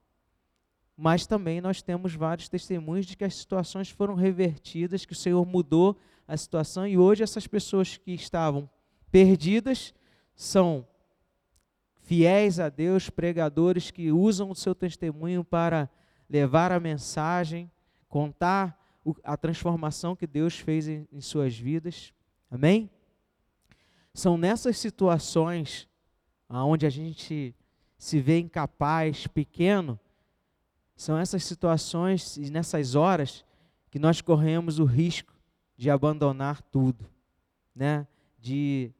mas 0.98 1.28
também 1.28 1.60
nós 1.60 1.82
temos 1.82 2.16
vários 2.16 2.48
testemunhos 2.48 3.06
de 3.06 3.18
que 3.18 3.26
as 3.26 3.36
situações 3.36 3.90
foram 3.90 4.16
revertidas, 4.16 5.06
que 5.06 5.12
o 5.12 5.16
Senhor 5.16 5.46
mudou 5.46 5.98
a 6.28 6.38
situação 6.38 6.88
e 6.88 6.98
hoje 6.98 7.22
essas 7.22 7.46
pessoas 7.46 7.98
que 7.98 8.14
estavam 8.14 8.70
perdidas 9.12 9.94
são 10.36 10.88
fiéis 12.02 12.60
a 12.60 12.70
Deus, 12.70 13.10
pregadores 13.10 13.92
que 13.92 14.12
usam 14.12 14.50
o 14.50 14.56
seu 14.56 14.74
testemunho 14.74 15.44
para 15.44 15.90
levar 16.30 16.72
a 16.72 16.80
mensagem, 16.80 17.70
contar 18.08 18.80
a 19.24 19.36
transformação 19.36 20.16
que 20.16 20.26
Deus 20.26 20.58
fez 20.58 20.88
em, 20.88 21.08
em 21.12 21.22
suas 21.22 21.58
vidas. 21.58 22.14
Amém? 22.50 22.90
São 24.14 24.38
nessas 24.38 24.78
situações 24.78 25.88
onde 26.50 26.86
a 26.86 26.90
gente 26.90 27.54
se 27.98 28.20
vê 28.20 28.40
incapaz, 28.40 29.28
pequeno, 29.28 30.00
são 30.96 31.18
essas 31.18 31.44
situações 31.44 32.38
e 32.38 32.50
nessas 32.50 32.96
horas 32.96 33.44
que 33.90 34.00
nós 34.00 34.22
corremos 34.22 34.80
o 34.80 34.86
risco 34.86 35.34
de 35.78 35.90
abandonar 35.90 36.62
tudo, 36.62 37.06
né? 37.76 38.08
De 38.40 38.92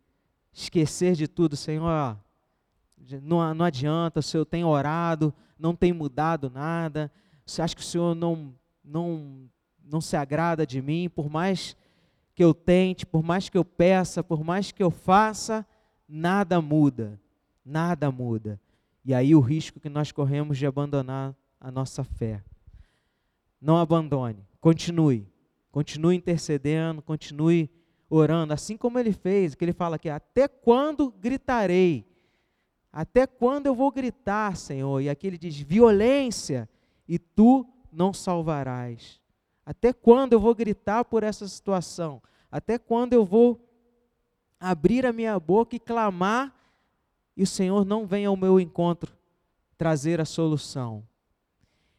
esquecer 0.52 1.16
de 1.16 1.28
tudo, 1.28 1.56
Senhor. 1.56 2.18
Não, 3.22 3.54
não 3.54 3.66
adianta, 3.66 4.20
o 4.20 4.24
Senhor 4.24 4.46
tem 4.46 4.64
orado, 4.64 5.34
não 5.60 5.76
tem 5.76 5.94
mudado 5.94 6.50
nada. 6.50 7.12
Você 7.46 7.62
acha 7.62 7.76
que 7.76 7.82
o 7.82 7.86
Senhor 7.86 8.16
não, 8.16 8.54
não, 8.84 9.50
não 9.84 10.02
se 10.02 10.18
agrada 10.18 10.66
de 10.66 10.82
mim, 10.82 11.10
por 11.10 11.30
mais 11.30 11.78
que 12.34 12.44
eu 12.44 12.54
tente, 12.54 13.06
por 13.06 13.24
mais 13.24 13.48
que 13.48 13.58
eu 13.58 13.64
peça, 13.64 14.24
por 14.24 14.44
mais 14.44 14.72
que 14.72 14.84
eu 14.84 14.92
faça, 14.92 15.66
nada 16.08 16.62
muda, 16.62 17.20
nada 17.64 18.12
muda. 18.12 18.60
E 19.06 19.14
aí 19.14 19.36
o 19.36 19.40
risco 19.40 19.80
que 19.80 19.88
nós 19.88 20.12
corremos 20.12 20.58
de 20.58 20.66
abandonar 20.66 21.36
a 21.60 21.70
nossa 21.70 22.04
fé. 22.04 22.44
Não 23.62 23.78
abandone, 23.78 24.44
continue. 24.60 25.32
Continue 25.72 26.16
intercedendo, 26.16 27.02
continue 27.02 27.70
orando, 28.10 28.54
assim 28.54 28.76
como 28.76 28.98
ele 28.98 29.12
fez, 29.12 29.54
que 29.54 29.64
ele 29.64 29.74
fala 29.74 29.98
aqui, 29.98 30.10
até 30.10 30.48
quando 30.48 31.12
gritarei? 31.12 32.08
Até 32.92 33.28
quando 33.28 33.68
eu 33.68 33.76
vou 33.76 33.92
gritar, 33.92 34.56
Senhor? 34.56 35.02
E 35.02 35.10
aqui 35.10 35.28
ele 35.28 35.38
diz, 35.38 35.60
violência, 35.60 36.70
e 37.08 37.20
tu 37.20 37.68
não 37.92 38.14
salvarás. 38.14 39.20
Até 39.66 39.92
quando 39.92 40.34
eu 40.34 40.40
vou 40.40 40.56
gritar 40.56 41.04
por 41.04 41.24
essa 41.24 41.48
situação? 41.48 42.22
Até 42.50 42.78
quando 42.78 43.14
eu 43.14 43.26
vou 43.26 43.62
abrir 44.60 45.06
a 45.06 45.12
minha 45.12 45.38
boca 45.40 45.76
e 45.76 45.80
clamar 45.80 46.56
e 47.36 47.44
o 47.44 47.48
Senhor 47.48 47.86
não 47.86 48.06
vem 48.06 48.26
ao 48.26 48.38
meu 48.38 48.60
encontro 48.60 49.16
trazer 49.78 50.22
a 50.22 50.26
solução? 50.26 51.08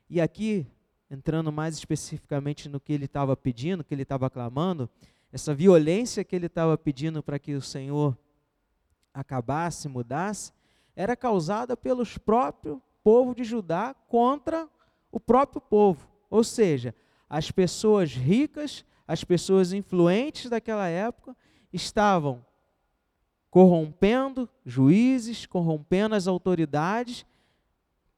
E 0.09 0.21
aqui, 0.21 0.67
entrando 1.11 1.53
mais 1.53 1.77
especificamente 1.77 2.69
no 2.69 2.81
que 2.81 2.93
ele 2.93 3.07
estava 3.07 3.37
pedindo, 3.37 3.85
que 3.85 3.95
ele 3.95 4.03
estava 4.03 4.31
clamando, 4.31 4.89
essa 5.33 5.55
violência 5.55 6.25
que 6.25 6.35
ele 6.35 6.47
estava 6.47 6.79
pedindo 6.79 7.23
para 7.23 7.39
que 7.39 7.55
o 7.55 7.63
Senhor 7.63 8.17
acabasse, 9.13 9.89
mudasse, 9.89 10.53
era 10.95 11.17
causada 11.17 11.77
pelos 11.77 12.17
próprios 12.17 12.79
povo 13.07 13.37
de 13.37 13.45
Judá 13.45 13.95
contra 14.09 14.69
o 15.13 15.21
próprio 15.21 15.61
povo. 15.61 16.09
Ou 16.29 16.43
seja, 16.43 16.93
as 17.31 17.53
pessoas 17.53 18.13
ricas, 18.13 18.85
as 19.07 19.23
pessoas 19.23 19.73
influentes 19.73 20.51
daquela 20.51 20.89
época 20.89 21.37
estavam 21.73 22.45
corrompendo 23.57 24.47
juízes, 24.67 25.47
corrompendo 25.47 26.15
as 26.15 26.27
autoridades 26.27 27.25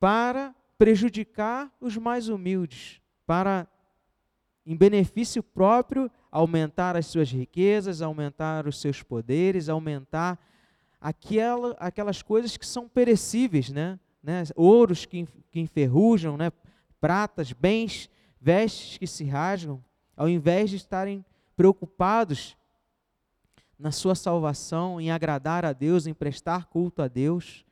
para 0.00 0.52
prejudicar 0.76 1.72
os 1.80 1.96
mais 1.96 2.28
humildes, 2.28 3.00
para, 3.24 3.68
em 4.66 4.76
benefício 4.76 5.40
próprio, 5.40 6.10
aumentar 6.28 6.96
as 6.96 7.06
suas 7.06 7.30
riquezas, 7.30 8.02
aumentar 8.02 8.66
os 8.66 8.80
seus 8.80 9.00
poderes, 9.00 9.68
aumentar 9.68 10.44
aquela, 11.00 11.76
aquelas 11.78 12.20
coisas 12.20 12.56
que 12.56 12.66
são 12.66 12.88
perecíveis, 12.88 13.70
né? 13.70 13.96
né? 14.20 14.42
Ouros 14.56 15.06
que, 15.06 15.24
que 15.52 15.60
enferrujam, 15.60 16.36
né? 16.36 16.50
pratas, 17.00 17.52
bens, 17.52 18.10
vestes 18.40 18.98
que 18.98 19.06
se 19.06 19.22
rasgam, 19.22 19.84
ao 20.16 20.28
invés 20.28 20.68
de 20.68 20.74
estarem 20.74 21.24
preocupados 21.54 22.56
na 23.78 23.92
sua 23.92 24.14
salvação, 24.14 25.00
em 25.00 25.10
agradar 25.10 25.64
a 25.64 25.72
Deus, 25.72 26.06
em 26.06 26.14
prestar 26.14 26.66
culto 26.66 27.00
a 27.00 27.08
Deus. 27.08 27.64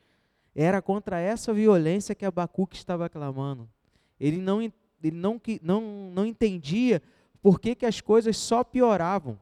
Era 0.55 0.81
contra 0.81 1.19
essa 1.19 1.53
violência 1.53 2.15
que 2.15 2.25
Abacuque 2.25 2.77
estava 2.77 3.09
clamando. 3.09 3.69
Ele 4.19 4.39
não, 4.39 4.63
ele 4.63 4.73
não, 5.03 5.41
não, 5.61 6.11
não 6.13 6.25
entendia 6.25 7.03
por 7.43 7.61
que, 7.61 7.75
que 7.75 7.87
as 7.87 8.01
coisas 8.01 8.37
só 8.37 8.63
pioravam. 8.65 9.39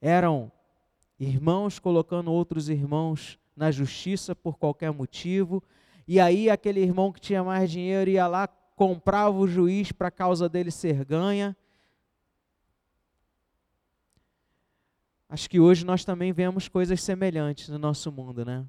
Eram 0.00 0.52
irmãos 1.18 1.78
colocando 1.78 2.32
outros 2.32 2.68
irmãos 2.68 3.38
na 3.54 3.70
justiça 3.70 4.34
por 4.34 4.56
qualquer 4.56 4.90
motivo, 4.90 5.62
e 6.08 6.18
aí 6.18 6.48
aquele 6.48 6.80
irmão 6.80 7.12
que 7.12 7.20
tinha 7.20 7.44
mais 7.44 7.70
dinheiro 7.70 8.10
ia 8.10 8.26
lá, 8.26 8.48
comprava 8.74 9.36
o 9.36 9.46
juiz 9.46 9.92
para 9.92 10.08
a 10.08 10.10
causa 10.10 10.48
dele 10.48 10.70
ser 10.70 11.04
ganha. 11.04 11.54
Acho 15.30 15.48
que 15.48 15.60
hoje 15.60 15.86
nós 15.86 16.04
também 16.04 16.32
vemos 16.32 16.66
coisas 16.66 17.00
semelhantes 17.00 17.68
no 17.68 17.78
nosso 17.78 18.10
mundo, 18.10 18.44
né? 18.44 18.66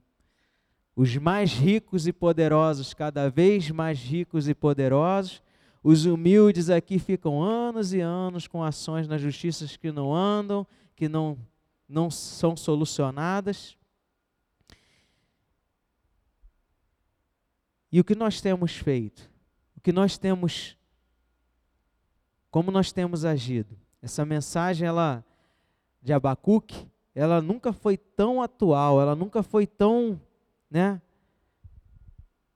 Os 0.95 1.17
mais 1.17 1.51
ricos 1.51 2.05
e 2.05 2.13
poderosos, 2.13 2.93
cada 2.93 3.31
vez 3.31 3.71
mais 3.71 3.97
ricos 3.97 4.47
e 4.47 4.53
poderosos, 4.53 5.41
os 5.83 6.05
humildes 6.05 6.69
aqui 6.69 6.99
ficam 6.99 7.41
anos 7.41 7.93
e 7.93 7.99
anos 7.99 8.45
com 8.45 8.63
ações 8.63 9.07
na 9.07 9.17
justiça 9.17 9.65
que 9.79 9.91
não 9.91 10.13
andam, 10.13 10.67
que 10.95 11.09
não, 11.09 11.35
não 11.89 12.11
são 12.11 12.55
solucionadas. 12.55 13.75
E 17.91 17.99
o 17.99 18.03
que 18.03 18.13
nós 18.13 18.39
temos 18.39 18.73
feito? 18.73 19.27
O 19.75 19.81
que 19.81 19.91
nós 19.91 20.15
temos 20.15 20.77
como 22.51 22.69
nós 22.69 22.91
temos 22.91 23.25
agido? 23.25 23.75
Essa 23.99 24.23
mensagem 24.23 24.87
ela 24.87 25.25
de 26.01 26.11
Abacuque, 26.13 26.87
ela 27.13 27.41
nunca 27.41 27.71
foi 27.71 27.97
tão 27.97 28.41
atual, 28.41 29.01
ela 29.01 29.15
nunca 29.15 29.43
foi 29.43 29.67
tão, 29.67 30.19
né, 30.69 31.01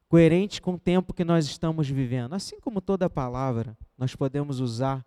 coerente 0.08 0.62
com 0.62 0.74
o 0.76 0.80
tempo 0.80 1.14
que 1.14 1.24
nós 1.24 1.46
estamos 1.46 1.90
vivendo. 1.90 2.34
Assim 2.34 2.60
como 2.60 2.82
toda 2.82 3.10
palavra 3.10 3.78
nós 3.98 4.16
podemos 4.16 4.60
usar 4.60 5.06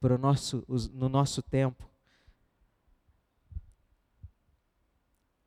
para 0.00 0.14
o 0.14 0.18
nosso, 0.18 0.64
no 0.92 1.08
nosso 1.08 1.42
tempo. 1.42 1.88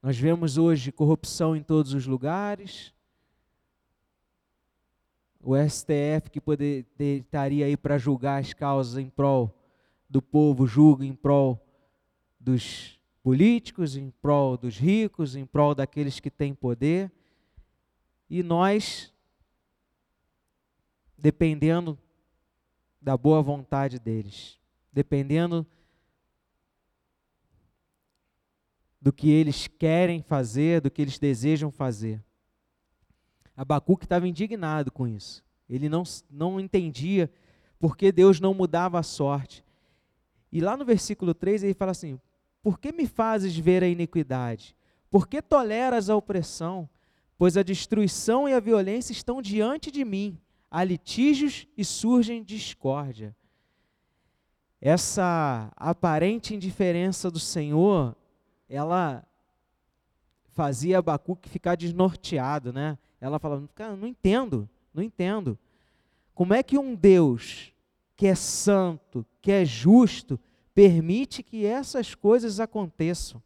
Nós 0.02 0.18
vemos 0.18 0.58
hoje 0.58 0.92
corrupção 0.92 1.56
em 1.56 1.64
todos 1.64 1.94
os 1.94 2.06
lugares. 2.06 2.94
O 5.42 5.56
STF 5.56 6.30
que 6.32 6.40
poder, 6.40 6.86
estaria 7.00 7.66
aí 7.66 7.76
para 7.76 7.98
julgar 7.98 8.40
as 8.40 8.54
causas 8.54 8.98
em 8.98 9.10
prol 9.10 9.54
do 10.10 10.22
povo, 10.22 10.68
julga 10.68 11.06
em 11.06 11.14
prol 11.14 11.60
dos 12.40 13.00
políticos, 13.22 13.96
em 13.96 14.10
prol 14.10 14.58
dos 14.58 14.78
ricos, 14.78 15.36
em 15.36 15.46
prol 15.46 15.76
daqueles 15.76 16.20
que 16.20 16.32
têm 16.32 16.54
poder. 16.54 17.12
E 18.30 18.42
nós, 18.42 19.14
dependendo 21.18 21.98
da 23.02 23.18
boa 23.18 23.42
vontade 23.42 24.00
deles, 24.00 24.60
dependendo 24.92 25.66
do 29.02 29.14
que 29.14 29.30
eles 29.30 29.68
querem 29.68 30.22
fazer, 30.22 30.82
do 30.82 30.92
que 30.92 31.02
eles 31.02 31.18
desejam 31.18 31.72
fazer. 31.72 32.24
Abacuque 33.56 34.06
estava 34.06 34.28
indignado 34.28 34.92
com 34.92 35.08
isso. 35.08 35.44
Ele 35.70 35.88
não, 35.88 36.04
não 36.30 36.60
entendia 36.60 37.32
por 37.80 37.96
que 37.96 38.12
Deus 38.12 38.40
não 38.40 38.54
mudava 38.54 39.00
a 39.00 39.04
sorte. 39.04 39.64
E 40.52 40.60
lá 40.60 40.76
no 40.76 40.84
versículo 40.84 41.34
3 41.34 41.64
ele 41.64 41.74
fala 41.74 41.92
assim: 41.92 42.20
Por 42.62 42.80
que 42.80 42.92
me 42.92 43.08
fazes 43.08 43.58
ver 43.58 43.84
a 43.84 43.88
iniquidade? 43.88 44.76
Por 45.10 45.28
que 45.28 45.42
toleras 45.42 46.10
a 46.10 46.16
opressão? 46.16 46.90
Pois 47.38 47.56
a 47.56 47.64
destruição 47.64 48.48
e 48.48 48.54
a 48.54 48.60
violência 48.60 49.14
estão 49.14 49.42
diante 49.42 49.90
de 49.92 50.04
mim, 50.04 50.38
há 50.70 50.84
litígios 50.84 51.68
e 51.78 51.86
surgem 51.86 52.44
discórdia. 52.44 53.36
Essa 54.82 55.72
aparente 55.76 56.54
indiferença 56.54 57.32
do 57.32 57.40
Senhor 57.40 58.16
ela 58.70 59.26
fazia 60.54 61.00
Abacuque 61.00 61.50
ficar 61.50 61.76
desnorteado, 61.76 62.72
né? 62.72 62.98
Ela 63.20 63.40
falava, 63.40 63.68
cara, 63.74 63.96
não 63.96 64.08
entendo, 64.08 64.70
não 64.94 65.02
entendo. 65.02 65.58
Como 66.36 66.54
é 66.54 66.62
que 66.62 66.78
um 66.78 66.94
Deus 66.94 67.74
que 68.16 68.28
é 68.28 68.36
santo, 68.36 69.26
que 69.42 69.52
é 69.52 69.66
justo, 69.66 70.40
permite 70.80 71.44
que 71.44 71.66
essas 71.66 72.16
coisas 72.16 72.58
aconteçam? 72.58 73.44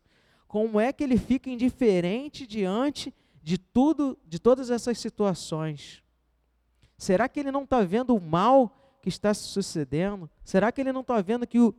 Como 0.47 0.79
é 0.79 0.93
que 0.93 1.03
ele 1.03 1.17
fica 1.17 1.49
indiferente 1.49 2.45
diante 2.45 3.11
de 3.41 3.57
tudo, 3.57 4.15
de 4.23 4.37
todas 4.37 4.69
essas 4.69 4.99
situações? 4.99 6.03
Será 6.95 7.27
que 7.27 7.39
ele 7.39 7.49
não 7.49 7.63
está 7.63 7.81
vendo 7.81 8.15
o 8.15 8.21
mal 8.21 8.99
que 9.01 9.09
está 9.09 9.33
sucedendo? 9.33 10.29
Será 10.43 10.71
que 10.71 10.79
ele 10.79 10.91
não 10.91 11.01
está 11.01 11.19
vendo 11.23 11.47
que 11.47 11.59
o, 11.59 11.73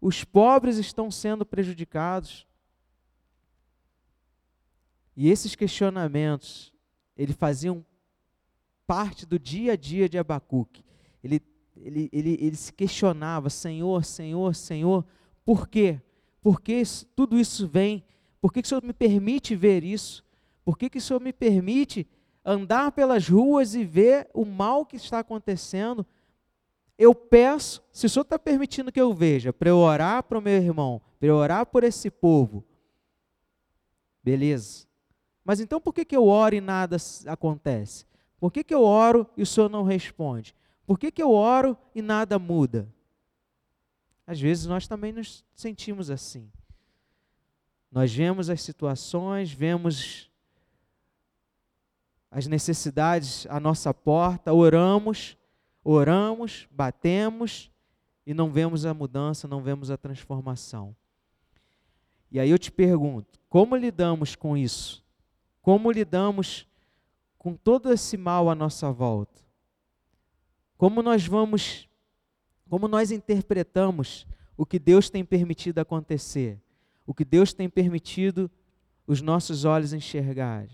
os 0.00 0.22
pobres 0.22 0.76
estão 0.76 1.10
sendo 1.10 1.44
prejudicados? 1.44 2.46
E 5.16 5.28
esses 5.28 5.56
questionamentos, 5.56 6.72
eles 7.16 7.34
faziam 7.34 7.84
parte 8.86 9.26
do 9.26 9.40
dia 9.40 9.72
a 9.72 9.76
dia 9.76 10.08
de 10.08 10.18
Abacuque. 10.18 10.84
Ele, 11.20 11.42
ele, 11.76 12.08
ele, 12.12 12.38
ele 12.40 12.56
se 12.56 12.72
questionava, 12.72 13.50
Senhor, 13.50 14.04
Senhor, 14.04 14.54
Senhor, 14.54 15.04
por 15.44 15.68
quê? 15.68 16.00
Por 16.40 16.60
que 16.60 16.82
tudo 17.16 17.38
isso 17.38 17.66
vem? 17.66 18.04
Por 18.40 18.52
que, 18.52 18.60
que 18.62 18.66
o 18.66 18.68
Senhor 18.68 18.82
me 18.82 18.92
permite 18.92 19.56
ver 19.56 19.82
isso? 19.82 20.24
Por 20.64 20.78
que, 20.78 20.88
que 20.88 20.98
o 20.98 21.00
Senhor 21.00 21.20
me 21.20 21.32
permite 21.32 22.06
andar 22.44 22.92
pelas 22.92 23.28
ruas 23.28 23.74
e 23.74 23.84
ver 23.84 24.28
o 24.34 24.44
mal 24.44 24.84
que 24.84 24.96
está 24.96 25.18
acontecendo? 25.18 26.06
Eu 26.96 27.14
peço, 27.14 27.82
se 27.90 28.06
o 28.06 28.10
Senhor 28.10 28.22
está 28.22 28.38
permitindo 28.38 28.92
que 28.92 29.00
eu 29.00 29.12
veja, 29.12 29.52
para 29.52 29.70
eu 29.70 29.78
orar 29.78 30.22
para 30.22 30.38
o 30.38 30.42
meu 30.42 30.54
irmão, 30.54 31.00
para 31.18 31.28
eu 31.28 31.36
orar 31.36 31.66
por 31.66 31.82
esse 31.82 32.10
povo, 32.10 32.64
beleza. 34.22 34.86
Mas 35.44 35.60
então 35.60 35.80
por 35.80 35.92
que, 35.92 36.04
que 36.04 36.16
eu 36.16 36.26
oro 36.26 36.54
e 36.54 36.60
nada 36.60 36.96
acontece? 37.26 38.06
Por 38.38 38.52
que, 38.52 38.62
que 38.62 38.74
eu 38.74 38.82
oro 38.82 39.26
e 39.36 39.42
o 39.42 39.46
Senhor 39.46 39.68
não 39.68 39.82
responde? 39.82 40.54
Por 40.86 40.98
que, 40.98 41.10
que 41.10 41.22
eu 41.22 41.32
oro 41.32 41.76
e 41.94 42.02
nada 42.02 42.38
muda? 42.38 42.88
Às 44.26 44.40
vezes 44.40 44.66
nós 44.66 44.86
também 44.86 45.12
nos 45.12 45.44
sentimos 45.54 46.10
assim. 46.10 46.50
Nós 47.90 48.12
vemos 48.12 48.50
as 48.50 48.60
situações, 48.60 49.52
vemos 49.52 50.30
as 52.30 52.46
necessidades 52.46 53.46
à 53.48 53.60
nossa 53.60 53.94
porta, 53.94 54.52
oramos, 54.52 55.36
oramos, 55.84 56.66
batemos 56.70 57.70
e 58.26 58.34
não 58.34 58.50
vemos 58.50 58.84
a 58.84 58.92
mudança, 58.92 59.46
não 59.46 59.62
vemos 59.62 59.90
a 59.90 59.96
transformação. 59.96 60.96
E 62.30 62.40
aí 62.40 62.50
eu 62.50 62.58
te 62.58 62.72
pergunto, 62.72 63.38
como 63.48 63.76
lidamos 63.76 64.34
com 64.34 64.56
isso? 64.56 65.04
Como 65.62 65.92
lidamos 65.92 66.66
com 67.38 67.54
todo 67.54 67.92
esse 67.92 68.16
mal 68.16 68.50
à 68.50 68.54
nossa 68.54 68.90
volta? 68.90 69.43
Como 70.84 71.02
nós 71.02 71.26
vamos, 71.26 71.88
como 72.68 72.86
nós 72.86 73.10
interpretamos 73.10 74.26
o 74.54 74.66
que 74.66 74.78
Deus 74.78 75.08
tem 75.08 75.24
permitido 75.24 75.78
acontecer? 75.78 76.60
O 77.06 77.14
que 77.14 77.24
Deus 77.24 77.54
tem 77.54 77.70
permitido 77.70 78.50
os 79.06 79.22
nossos 79.22 79.64
olhos 79.64 79.94
enxergar? 79.94 80.66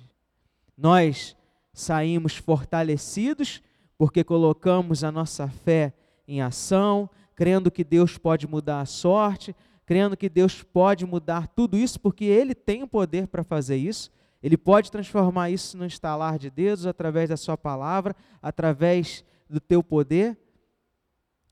Nós 0.77 1.37
saímos 1.73 2.35
fortalecidos 2.37 3.63
porque 3.97 4.25
colocamos 4.25 5.05
a 5.05 5.13
nossa 5.13 5.47
fé 5.47 5.95
em 6.27 6.43
ação, 6.43 7.09
crendo 7.37 7.71
que 7.71 7.85
Deus 7.85 8.19
pode 8.19 8.49
mudar 8.49 8.81
a 8.81 8.87
sorte, 8.87 9.55
crendo 9.87 10.17
que 10.17 10.29
Deus 10.29 10.61
pode 10.61 11.07
mudar 11.07 11.47
tudo 11.47 11.77
isso, 11.77 12.01
porque 12.01 12.25
Ele 12.25 12.53
tem 12.53 12.83
o 12.83 12.89
poder 12.89 13.29
para 13.29 13.45
fazer 13.45 13.77
isso, 13.77 14.11
ele 14.43 14.57
pode 14.57 14.91
transformar 14.91 15.51
isso 15.51 15.77
no 15.77 15.85
instalar 15.85 16.37
de 16.37 16.51
dedos 16.51 16.85
através 16.85 17.29
da 17.29 17.37
sua 17.37 17.57
palavra, 17.57 18.17
através 18.43 19.25
do 19.51 19.61
teu 19.61 19.83
poder. 19.83 20.39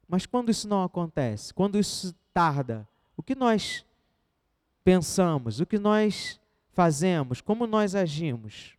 Mas 0.07 0.25
quando 0.25 0.51
isso 0.51 0.69
não 0.69 0.83
acontece, 0.83 1.53
quando 1.53 1.79
isso 1.79 2.15
tarda, 2.33 2.89
o 3.17 3.23
que 3.23 3.35
nós 3.35 3.85
pensamos, 4.83 5.61
o 5.61 5.67
que 5.67 5.79
nós 5.79 6.41
fazemos, 6.71 7.41
como 7.41 7.67
nós 7.67 7.95
agimos? 7.95 8.75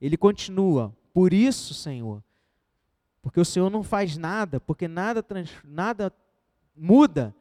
Ele 0.00 0.16
continua, 0.16 0.94
por 1.12 1.32
isso, 1.32 1.74
Senhor, 1.74 2.22
porque 3.20 3.40
o 3.40 3.44
Senhor 3.44 3.70
não 3.70 3.82
faz 3.82 4.16
nada, 4.16 4.60
porque 4.60 4.86
nada, 4.86 5.24
nada 5.64 6.12
muda, 6.76 7.34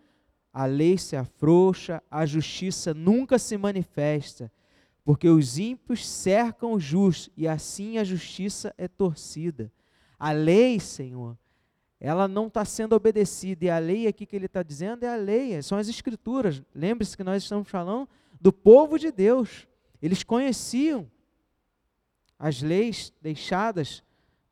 a 0.54 0.66
lei 0.66 0.98
se 0.98 1.16
afrouxa, 1.16 2.02
a 2.10 2.26
justiça 2.26 2.94
nunca 2.94 3.38
se 3.38 3.58
manifesta 3.58 4.52
porque 5.04 5.28
os 5.28 5.58
ímpios 5.58 6.08
cercam 6.08 6.74
os 6.74 6.84
justos 6.84 7.34
e 7.36 7.48
assim 7.48 7.98
a 7.98 8.04
justiça 8.04 8.74
é 8.78 8.88
torcida. 8.88 9.72
A 10.22 10.34
lei, 10.34 10.80
Senhor, 10.80 11.36
ela 12.00 12.28
não 12.28 12.46
está 12.46 12.64
sendo 12.64 12.94
obedecida. 12.94 13.66
E 13.66 13.70
a 13.72 13.80
lei 13.80 14.06
aqui 14.06 14.24
que 14.24 14.36
ele 14.36 14.46
está 14.46 14.62
dizendo 14.62 15.04
é 15.04 15.12
a 15.12 15.16
lei, 15.16 15.60
são 15.64 15.80
as 15.80 15.88
escrituras. 15.88 16.62
Lembre-se 16.76 17.18
que 17.18 17.24
nós 17.24 17.42
estamos 17.42 17.68
falando 17.68 18.08
do 18.40 18.54
povo 18.54 19.00
de 19.00 19.12
Deus. 19.12 19.68
Eles 20.00 20.24
conheciam 20.24 21.10
as 22.38 22.62
leis 22.62 23.12
deixadas 23.20 24.04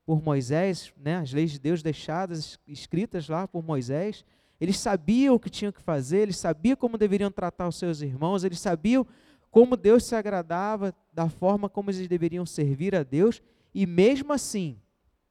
por 0.07 0.23
Moisés, 0.23 0.91
né, 0.97 1.17
as 1.17 1.31
leis 1.31 1.51
de 1.51 1.59
Deus 1.59 1.83
deixadas, 1.83 2.57
escritas 2.67 3.29
lá 3.29 3.47
por 3.47 3.63
Moisés. 3.63 4.25
Eles 4.59 4.79
sabiam 4.79 5.35
o 5.35 5.39
que 5.39 5.51
tinham 5.51 5.71
que 5.71 5.83
fazer, 5.83 6.21
eles 6.21 6.37
sabiam 6.37 6.75
como 6.75 6.97
deveriam 6.97 7.29
tratar 7.29 7.67
os 7.67 7.75
seus 7.75 8.01
irmãos, 8.01 8.43
eles 8.43 8.59
sabiam 8.59 9.05
como 9.51 9.77
Deus 9.77 10.03
se 10.03 10.15
agradava, 10.15 10.95
da 11.13 11.29
forma 11.29 11.69
como 11.69 11.91
eles 11.91 12.07
deveriam 12.07 12.43
servir 12.43 12.95
a 12.95 13.03
Deus, 13.03 13.39
e 13.71 13.85
mesmo 13.85 14.33
assim, 14.33 14.79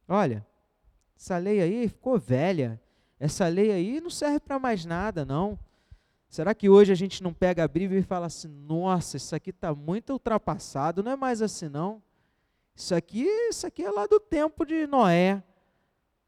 olha, 0.09 0.47
essa 1.17 1.37
lei 1.37 1.61
aí 1.61 1.89
ficou 1.89 2.19
velha, 2.19 2.81
essa 3.21 3.47
lei 3.47 3.71
aí 3.71 4.01
não 4.01 4.11
serve 4.11 4.41
para 4.41 4.59
mais 4.59 4.85
nada, 4.85 5.25
não. 5.25 5.59
Será 6.29 6.55
que 6.55 6.69
hoje 6.69 6.93
a 6.93 6.95
gente 6.95 7.23
não 7.23 7.33
pega 7.33 7.65
a 7.65 7.69
Bíblia 7.69 8.01
e 8.01 8.03
fala 8.03 8.27
assim, 8.27 8.49
nossa, 8.49 9.17
isso 9.17 9.35
aqui 9.35 9.51
está 9.51 9.75
muito 9.75 10.13
ultrapassado, 10.13 11.03
não 11.03 11.13
é 11.13 11.17
mais 11.17 11.41
assim 11.41 11.69
não? 11.69 12.03
Isso 12.75 12.95
aqui, 12.95 13.25
isso 13.49 13.67
aqui 13.67 13.83
é 13.83 13.91
lá 13.91 14.07
do 14.07 14.21
tempo 14.21 14.65
de 14.65 14.87
Noé. 14.87 15.43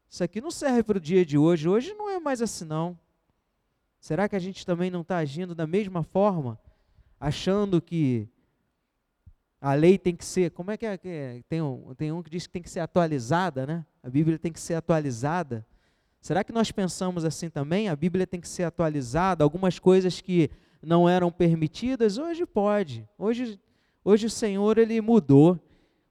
Isso 0.09 0.23
aqui 0.23 0.41
não 0.41 0.51
serve 0.51 0.83
para 0.83 0.97
o 0.97 1.01
dia 1.01 1.25
de 1.25 1.37
hoje. 1.37 1.69
Hoje 1.69 1.93
não 1.93 2.09
é 2.09 2.19
mais 2.19 2.41
assim 2.41 2.65
não. 2.65 2.99
Será 4.01 4.27
que 4.27 4.35
a 4.35 4.39
gente 4.39 4.65
também 4.65 4.91
não 4.91 4.99
está 5.01 5.17
agindo 5.17 5.55
da 5.55 5.65
mesma 5.65 6.03
forma, 6.03 6.59
achando 7.17 7.81
que 7.81 8.27
a 9.61 9.75
lei 9.75 9.99
tem 9.99 10.15
que 10.15 10.25
ser, 10.25 10.49
como 10.49 10.71
é 10.71 10.77
que 10.77 10.87
é? 10.87 10.99
é? 11.05 11.43
Tem 11.47 11.61
um, 11.61 11.93
tem 11.93 12.11
um 12.11 12.23
que 12.23 12.31
diz 12.31 12.47
que 12.47 12.53
tem 12.53 12.63
que 12.63 12.69
ser 12.69 12.79
atualizada, 12.79 13.67
né? 13.67 13.85
A 14.01 14.09
Bíblia 14.09 14.39
tem 14.39 14.51
que 14.51 14.59
ser 14.59 14.73
atualizada. 14.73 15.63
Será 16.19 16.43
que 16.43 16.51
nós 16.51 16.71
pensamos 16.71 17.23
assim 17.23 17.47
também? 17.47 17.87
A 17.87 17.95
Bíblia 17.95 18.25
tem 18.25 18.41
que 18.41 18.47
ser 18.47 18.63
atualizada. 18.63 19.43
Algumas 19.43 19.77
coisas 19.77 20.19
que 20.19 20.49
não 20.81 21.07
eram 21.07 21.31
permitidas, 21.31 22.17
hoje 22.17 22.43
pode. 22.43 23.07
Hoje, 23.19 23.59
hoje 24.03 24.25
o 24.25 24.31
Senhor 24.31 24.79
ele 24.79 24.99
mudou. 24.99 25.59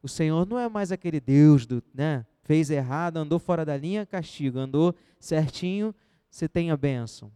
O 0.00 0.08
Senhor 0.08 0.46
não 0.46 0.56
é 0.56 0.68
mais 0.68 0.92
aquele 0.92 1.18
Deus 1.20 1.66
do, 1.66 1.82
né? 1.92 2.24
Fez 2.44 2.70
errado, 2.70 3.16
andou 3.16 3.40
fora 3.40 3.64
da 3.64 3.76
linha, 3.76 4.06
castigo. 4.06 4.60
Andou 4.60 4.94
certinho, 5.18 5.92
você 6.30 6.48
tem 6.48 6.70
a 6.70 6.76
bênção. 6.76 7.32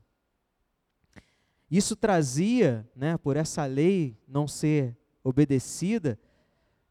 Isso 1.69 1.97
trazia, 1.97 2.89
né, 2.95 3.17
por 3.19 3.37
essa 3.37 3.65
lei 3.67 4.17
não 4.29 4.47
ser 4.47 4.97
obedecida, 5.25 6.17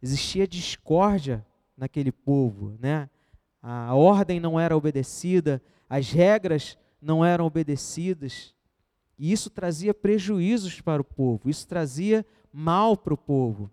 existia 0.01 0.45
discórdia 0.45 1.45
naquele 1.77 2.11
povo, 2.11 2.75
né? 2.79 3.09
A 3.61 3.95
ordem 3.95 4.41
não 4.41 4.59
era 4.59 4.75
obedecida, 4.75 5.61
as 5.87 6.11
regras 6.11 6.77
não 7.01 7.23
eram 7.23 7.45
obedecidas. 7.45 8.53
E 9.17 9.31
isso 9.31 9.49
trazia 9.49 9.93
prejuízos 9.93 10.81
para 10.81 11.01
o 11.01 11.05
povo, 11.05 11.49
isso 11.49 11.65
trazia 11.65 12.25
mal 12.51 12.97
para 12.97 13.13
o 13.13 13.17
povo 13.17 13.71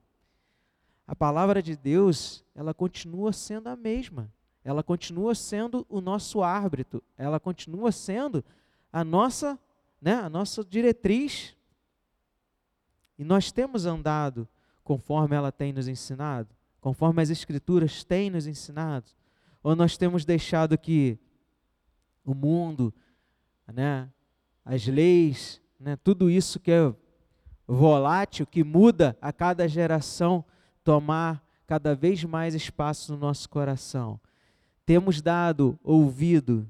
a 1.10 1.16
palavra 1.16 1.60
de 1.60 1.76
Deus, 1.76 2.44
ela 2.54 2.72
continua 2.72 3.32
sendo 3.32 3.66
a 3.66 3.74
mesma. 3.74 4.32
Ela 4.62 4.80
continua 4.80 5.34
sendo 5.34 5.84
o 5.88 6.00
nosso 6.00 6.40
árbitro, 6.40 7.02
ela 7.18 7.40
continua 7.40 7.90
sendo 7.90 8.44
a 8.92 9.02
nossa, 9.02 9.58
né, 10.00 10.14
a 10.14 10.30
nossa 10.30 10.64
diretriz. 10.64 11.56
E 13.20 13.24
nós 13.24 13.52
temos 13.52 13.84
andado 13.84 14.48
conforme 14.82 15.36
ela 15.36 15.52
tem 15.52 15.74
nos 15.74 15.86
ensinado, 15.86 16.48
conforme 16.80 17.20
as 17.20 17.28
escrituras 17.28 18.02
têm 18.02 18.30
nos 18.30 18.46
ensinado, 18.46 19.10
ou 19.62 19.76
nós 19.76 19.98
temos 19.98 20.24
deixado 20.24 20.78
que 20.78 21.18
o 22.24 22.32
mundo, 22.32 22.94
né, 23.70 24.08
as 24.64 24.86
leis, 24.86 25.60
né, 25.78 25.96
tudo 25.96 26.30
isso 26.30 26.58
que 26.58 26.70
é 26.70 26.94
volátil, 27.66 28.46
que 28.46 28.64
muda 28.64 29.14
a 29.20 29.34
cada 29.34 29.68
geração, 29.68 30.42
tomar 30.82 31.44
cada 31.66 31.94
vez 31.94 32.24
mais 32.24 32.54
espaço 32.54 33.12
no 33.12 33.18
nosso 33.18 33.50
coração. 33.50 34.18
Temos 34.86 35.20
dado 35.20 35.78
ouvido 35.84 36.66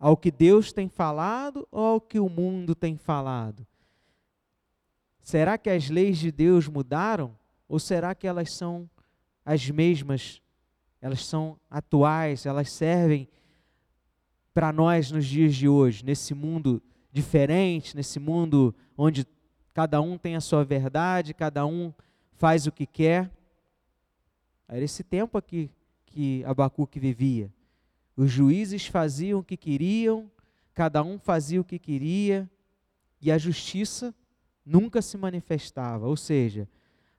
ao 0.00 0.16
que 0.16 0.32
Deus 0.32 0.72
tem 0.72 0.88
falado 0.88 1.68
ou 1.70 1.86
ao 1.86 2.00
que 2.00 2.18
o 2.18 2.28
mundo 2.28 2.74
tem 2.74 2.96
falado? 2.96 3.64
Será 5.22 5.58
que 5.58 5.70
as 5.70 5.88
leis 5.88 6.18
de 6.18 6.30
Deus 6.32 6.66
mudaram 6.68 7.36
ou 7.68 7.78
será 7.78 8.14
que 8.14 8.26
elas 8.26 8.52
são 8.52 8.88
as 9.44 9.68
mesmas? 9.70 10.40
Elas 11.00 11.24
são 11.24 11.58
atuais, 11.70 12.46
elas 12.46 12.70
servem 12.72 13.28
para 14.52 14.72
nós 14.72 15.10
nos 15.10 15.26
dias 15.26 15.54
de 15.54 15.68
hoje, 15.68 16.04
nesse 16.04 16.34
mundo 16.34 16.82
diferente, 17.12 17.96
nesse 17.96 18.18
mundo 18.18 18.74
onde 18.96 19.26
cada 19.72 20.00
um 20.00 20.18
tem 20.18 20.36
a 20.36 20.40
sua 20.40 20.64
verdade, 20.64 21.32
cada 21.32 21.64
um 21.64 21.92
faz 22.32 22.66
o 22.66 22.72
que 22.72 22.86
quer. 22.86 23.30
Era 24.68 24.84
esse 24.84 25.02
tempo 25.02 25.38
aqui 25.38 25.70
que 26.06 26.44
Abacuque 26.44 26.98
vivia. 26.98 27.52
Os 28.16 28.30
juízes 28.30 28.86
faziam 28.86 29.40
o 29.40 29.44
que 29.44 29.56
queriam, 29.56 30.30
cada 30.74 31.02
um 31.02 31.18
fazia 31.18 31.60
o 31.60 31.64
que 31.64 31.78
queria, 31.78 32.50
e 33.20 33.30
a 33.30 33.38
justiça 33.38 34.14
nunca 34.64 35.02
se 35.02 35.16
manifestava. 35.16 36.06
Ou 36.06 36.16
seja, 36.16 36.68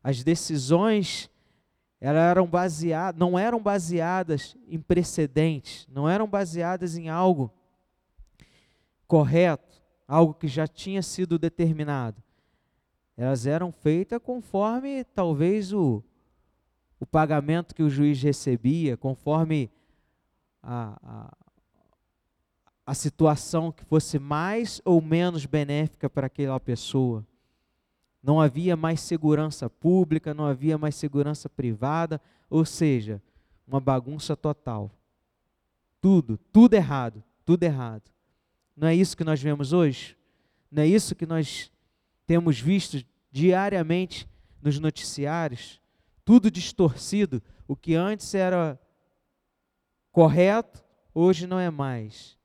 as 0.04 0.24
decisões 0.24 1.30
eram 2.00 2.48
baseadas, 2.48 3.20
não 3.20 3.38
eram 3.38 3.62
baseadas 3.62 4.56
em 4.68 4.80
precedentes, 4.80 5.88
não 5.92 6.10
eram 6.10 6.28
baseadas 6.28 6.98
em 6.98 7.10
algo 7.10 7.54
correto, 9.08 9.82
algo 10.08 10.34
que 10.34 10.48
já 10.48 10.66
tinha 10.66 11.02
sido 11.02 11.38
determinado, 11.38 12.22
elas 13.16 13.46
eram 13.46 13.72
feitas 13.72 14.20
conforme 14.24 15.04
talvez 15.04 15.72
o, 15.72 16.04
o 17.00 17.06
pagamento 17.06 17.76
que 17.76 17.84
o 17.84 17.90
juiz 17.90 18.22
recebia, 18.22 18.98
conforme 18.98 19.70
a, 20.64 20.98
a, 21.04 21.38
a 22.86 22.94
situação 22.96 23.72
que 23.72 23.84
fosse 23.86 24.18
mais 24.18 24.82
ou 24.84 25.02
menos 25.02 25.46
benéfica 25.46 26.10
para 26.10 26.28
aquela 26.28 26.60
pessoa. 26.60 27.26
Não 28.22 28.40
havia 28.40 28.76
mais 28.76 29.02
segurança 29.02 29.70
pública, 29.70 30.34
não 30.34 30.46
havia 30.46 30.78
mais 30.78 30.96
segurança 30.96 31.50
privada, 31.50 32.22
ou 32.50 32.64
seja, 32.66 33.22
uma 33.68 33.80
bagunça 33.80 34.36
total. 34.36 34.92
Tudo, 36.00 36.38
tudo 36.52 36.74
errado, 36.74 37.24
tudo 37.46 37.64
errado. 37.64 38.12
Não 38.76 38.88
é 38.88 38.96
isso 38.96 39.18
que 39.18 39.24
nós 39.24 39.42
vemos 39.42 39.74
hoje? 39.74 40.18
Não 40.72 40.84
é 40.84 40.88
isso 40.88 41.16
que 41.16 41.26
nós 41.26 41.72
temos 42.26 42.60
visto 42.60 43.04
diariamente 43.32 44.28
nos 44.62 44.80
noticiários, 44.80 45.82
tudo 46.24 46.52
distorcido. 46.52 47.42
O 47.68 47.76
que 47.76 47.96
antes 47.96 48.34
era 48.34 48.80
correto, 50.12 50.84
hoje 51.14 51.48
não 51.48 51.60
é 51.60 51.70
mais. 51.70 52.38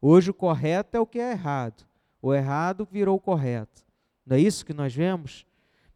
Hoje 0.00 0.30
o 0.30 0.34
correto 0.34 0.96
é 0.96 1.00
o 1.00 1.06
que 1.06 1.18
é 1.18 1.32
errado. 1.32 1.86
O 2.22 2.34
errado 2.34 2.88
virou 2.90 3.16
o 3.16 3.20
correto. 3.20 3.82
Não 4.30 4.36
é 4.36 4.40
isso 4.40 4.64
que 4.64 4.72
nós 4.72 4.94
vemos? 4.94 5.44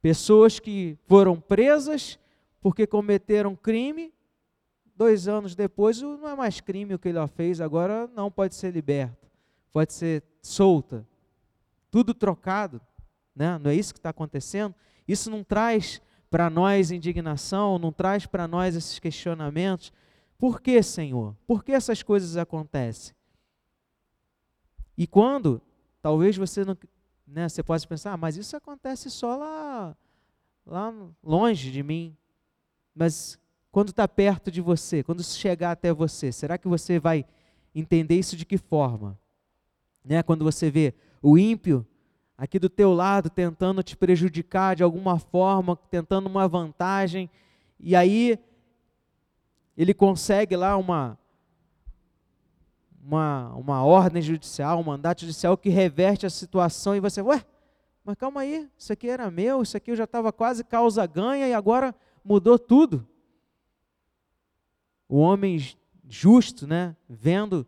Pessoas 0.02 0.58
que 0.58 0.98
foram 1.06 1.40
presas 1.40 2.18
porque 2.60 2.84
cometeram 2.84 3.54
crime, 3.54 4.12
dois 4.96 5.28
anos 5.28 5.54
depois 5.54 6.02
não 6.02 6.28
é 6.28 6.34
mais 6.34 6.60
crime 6.60 6.94
o 6.94 6.98
que 6.98 7.10
ele 7.10 7.26
fez, 7.28 7.60
agora 7.60 8.08
não 8.08 8.32
pode 8.32 8.56
ser 8.56 8.72
liberta, 8.72 9.30
pode 9.72 9.92
ser 9.92 10.24
solta. 10.42 11.06
Tudo 11.92 12.12
trocado. 12.12 12.80
Né? 13.36 13.56
Não 13.56 13.70
é 13.70 13.74
isso 13.76 13.94
que 13.94 14.00
está 14.00 14.10
acontecendo? 14.10 14.74
Isso 15.06 15.30
não 15.30 15.44
traz 15.44 16.02
para 16.28 16.50
nós 16.50 16.90
indignação, 16.90 17.78
não 17.78 17.92
traz 17.92 18.26
para 18.26 18.48
nós 18.48 18.74
esses 18.74 18.98
questionamentos. 18.98 19.92
Por 20.36 20.60
que, 20.60 20.82
Senhor? 20.82 21.36
Por 21.46 21.62
que 21.62 21.70
essas 21.70 22.02
coisas 22.02 22.36
acontecem? 22.36 23.14
E 24.98 25.06
quando, 25.06 25.62
talvez 26.02 26.36
você 26.36 26.64
não, 26.64 26.76
né, 27.26 27.48
você 27.48 27.62
possa 27.62 27.86
pensar, 27.86 28.12
ah, 28.12 28.16
mas 28.16 28.36
isso 28.36 28.56
acontece 28.56 29.10
só 29.10 29.36
lá, 29.36 29.96
lá 30.66 30.92
longe 31.22 31.70
de 31.70 31.82
mim. 31.82 32.16
Mas 32.94 33.38
quando 33.70 33.88
está 33.88 34.06
perto 34.06 34.50
de 34.50 34.60
você, 34.60 35.02
quando 35.02 35.22
chegar 35.22 35.72
até 35.72 35.92
você, 35.92 36.30
será 36.30 36.56
que 36.58 36.68
você 36.68 36.98
vai 36.98 37.24
entender 37.74 38.18
isso 38.18 38.36
de 38.36 38.44
que 38.44 38.56
forma? 38.56 39.18
Né, 40.04 40.22
quando 40.22 40.44
você 40.44 40.70
vê 40.70 40.94
o 41.22 41.38
ímpio 41.38 41.86
aqui 42.36 42.58
do 42.58 42.68
teu 42.68 42.92
lado 42.92 43.30
tentando 43.30 43.82
te 43.82 43.96
prejudicar 43.96 44.76
de 44.76 44.82
alguma 44.82 45.18
forma, 45.18 45.76
tentando 45.90 46.26
uma 46.26 46.46
vantagem, 46.46 47.30
e 47.80 47.96
aí 47.96 48.38
ele 49.76 49.94
consegue 49.94 50.54
lá 50.56 50.76
uma 50.76 51.18
uma, 53.04 53.54
uma 53.54 53.84
ordem 53.84 54.22
judicial, 54.22 54.80
um 54.80 54.84
mandato 54.84 55.20
judicial 55.20 55.56
que 55.56 55.68
reverte 55.68 56.24
a 56.24 56.30
situação 56.30 56.96
e 56.96 57.00
você, 57.00 57.20
ué, 57.20 57.44
mas 58.02 58.16
calma 58.16 58.40
aí, 58.40 58.68
isso 58.78 58.92
aqui 58.92 59.08
era 59.08 59.30
meu, 59.30 59.62
isso 59.62 59.76
aqui 59.76 59.90
eu 59.90 59.96
já 59.96 60.04
estava 60.04 60.32
quase 60.32 60.64
causa 60.64 61.06
ganha 61.06 61.46
e 61.46 61.52
agora 61.52 61.94
mudou 62.24 62.58
tudo. 62.58 63.06
O 65.06 65.18
homem 65.18 65.58
justo, 66.08 66.66
né? 66.66 66.96
Vendo 67.08 67.66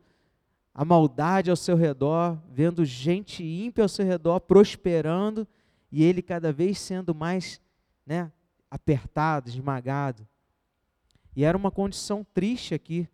a 0.75 0.85
maldade 0.85 1.51
ao 1.51 1.57
seu 1.57 1.77
redor, 1.77 2.39
vendo 2.51 2.85
gente 2.85 3.45
ímpia 3.45 3.85
ao 3.85 3.89
seu 3.89 4.05
redor 4.05 4.41
prosperando 4.41 5.47
e 5.91 6.03
ele 6.03 6.21
cada 6.21 6.53
vez 6.53 6.79
sendo 6.79 7.15
mais, 7.15 7.61
né, 8.05 8.31
apertado, 8.71 9.49
esmagado. 9.49 10.27
E 11.35 11.45
era 11.45 11.57
uma 11.57 11.71
condição 11.71 12.27
triste 12.35 12.75
aqui, 12.75 13.09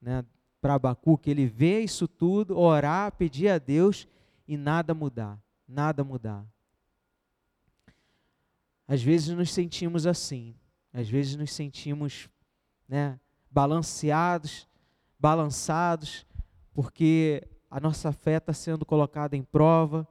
né, 0.00 0.24
para 0.66 0.74
Abacuque, 0.74 1.30
ele 1.30 1.46
vê 1.46 1.78
isso 1.78 2.08
tudo, 2.08 2.58
orar, 2.58 3.12
pedir 3.12 3.48
a 3.50 3.56
Deus 3.56 4.08
e 4.48 4.56
nada 4.56 4.92
mudar, 4.92 5.38
nada 5.68 6.02
mudar. 6.02 6.44
Às 8.88 9.00
vezes 9.00 9.28
nos 9.28 9.52
sentimos 9.52 10.08
assim, 10.08 10.56
às 10.92 11.08
vezes 11.08 11.36
nos 11.36 11.52
sentimos 11.52 12.28
né, 12.88 13.16
balanceados, 13.48 14.66
balançados, 15.16 16.26
porque 16.74 17.46
a 17.70 17.78
nossa 17.78 18.10
fé 18.10 18.38
está 18.38 18.52
sendo 18.52 18.84
colocada 18.84 19.36
em 19.36 19.44
prova, 19.44 20.04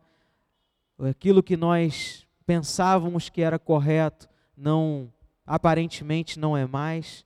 aquilo 0.98 1.44
que 1.44 1.58
nós 1.58 2.26
pensávamos 2.46 3.28
que 3.28 3.42
era 3.42 3.60
correto, 3.60 4.30
não 4.56 5.12
aparentemente 5.46 6.40
não 6.40 6.56
é 6.56 6.66
mais. 6.66 7.25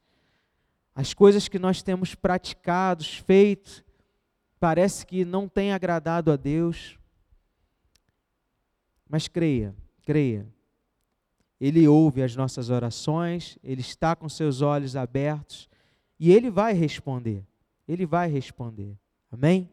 As 0.95 1.13
coisas 1.13 1.47
que 1.47 1.59
nós 1.59 1.81
temos 1.81 2.15
praticado, 2.15 3.03
feito, 3.03 3.83
parece 4.59 5.05
que 5.05 5.23
não 5.23 5.47
tem 5.47 5.71
agradado 5.71 6.31
a 6.31 6.35
Deus. 6.35 6.97
Mas 9.07 9.27
creia, 9.27 9.75
creia. 10.03 10.47
Ele 11.59 11.87
ouve 11.87 12.21
as 12.23 12.35
nossas 12.35 12.69
orações, 12.69 13.57
ele 13.63 13.81
está 13.81 14.15
com 14.15 14.29
seus 14.29 14.61
olhos 14.61 14.95
abertos 14.95 15.69
e 16.19 16.31
ele 16.31 16.49
vai 16.49 16.73
responder. 16.73 17.45
Ele 17.87 18.05
vai 18.05 18.29
responder. 18.29 18.97
Amém? 19.31 19.69